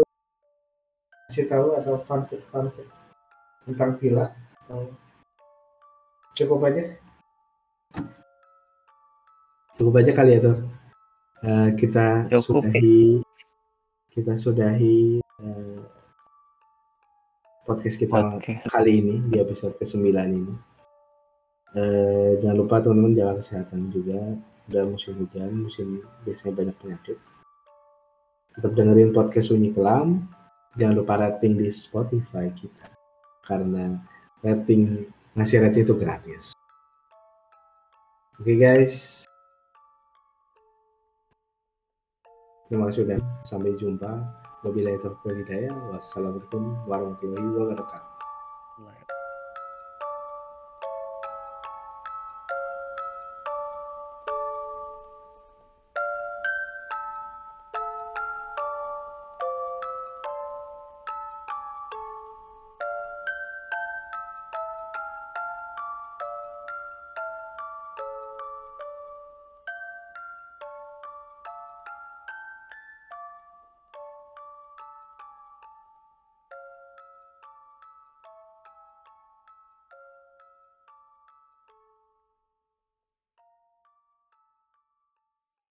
[1.27, 2.91] kasih tahu atau fun fact fun fact
[3.67, 4.31] tentang villa
[4.63, 4.87] atau
[6.37, 6.83] cukup aja?
[9.73, 10.57] Cukup aja kali ya tuh.
[11.41, 13.21] Eh, kita Cukup, sudahi
[14.09, 15.79] kita sudahi eh,
[17.61, 18.65] podcast kita Oke.
[18.65, 20.53] kali ini di episode ke-9 ini.
[21.77, 24.37] Eh, jangan lupa teman-teman jaga kesehatan juga.
[24.69, 27.17] Udah musim hujan, musim biasanya banyak penyakit.
[28.57, 30.25] Tetap dengerin podcast Sunyi Kelam.
[30.73, 32.89] Jangan lupa rating di Spotify kita.
[33.45, 33.93] Karena
[34.41, 35.05] rating
[35.37, 36.57] ngasih rating itu gratis.
[38.41, 39.23] Oke guys.
[42.67, 44.11] Terima kasih sudah sampai jumpa.
[44.65, 45.73] Wabillahi taufiq wal hidayah.
[45.93, 48.06] Wassalamualaikum warahmatullahi wabarakatuh.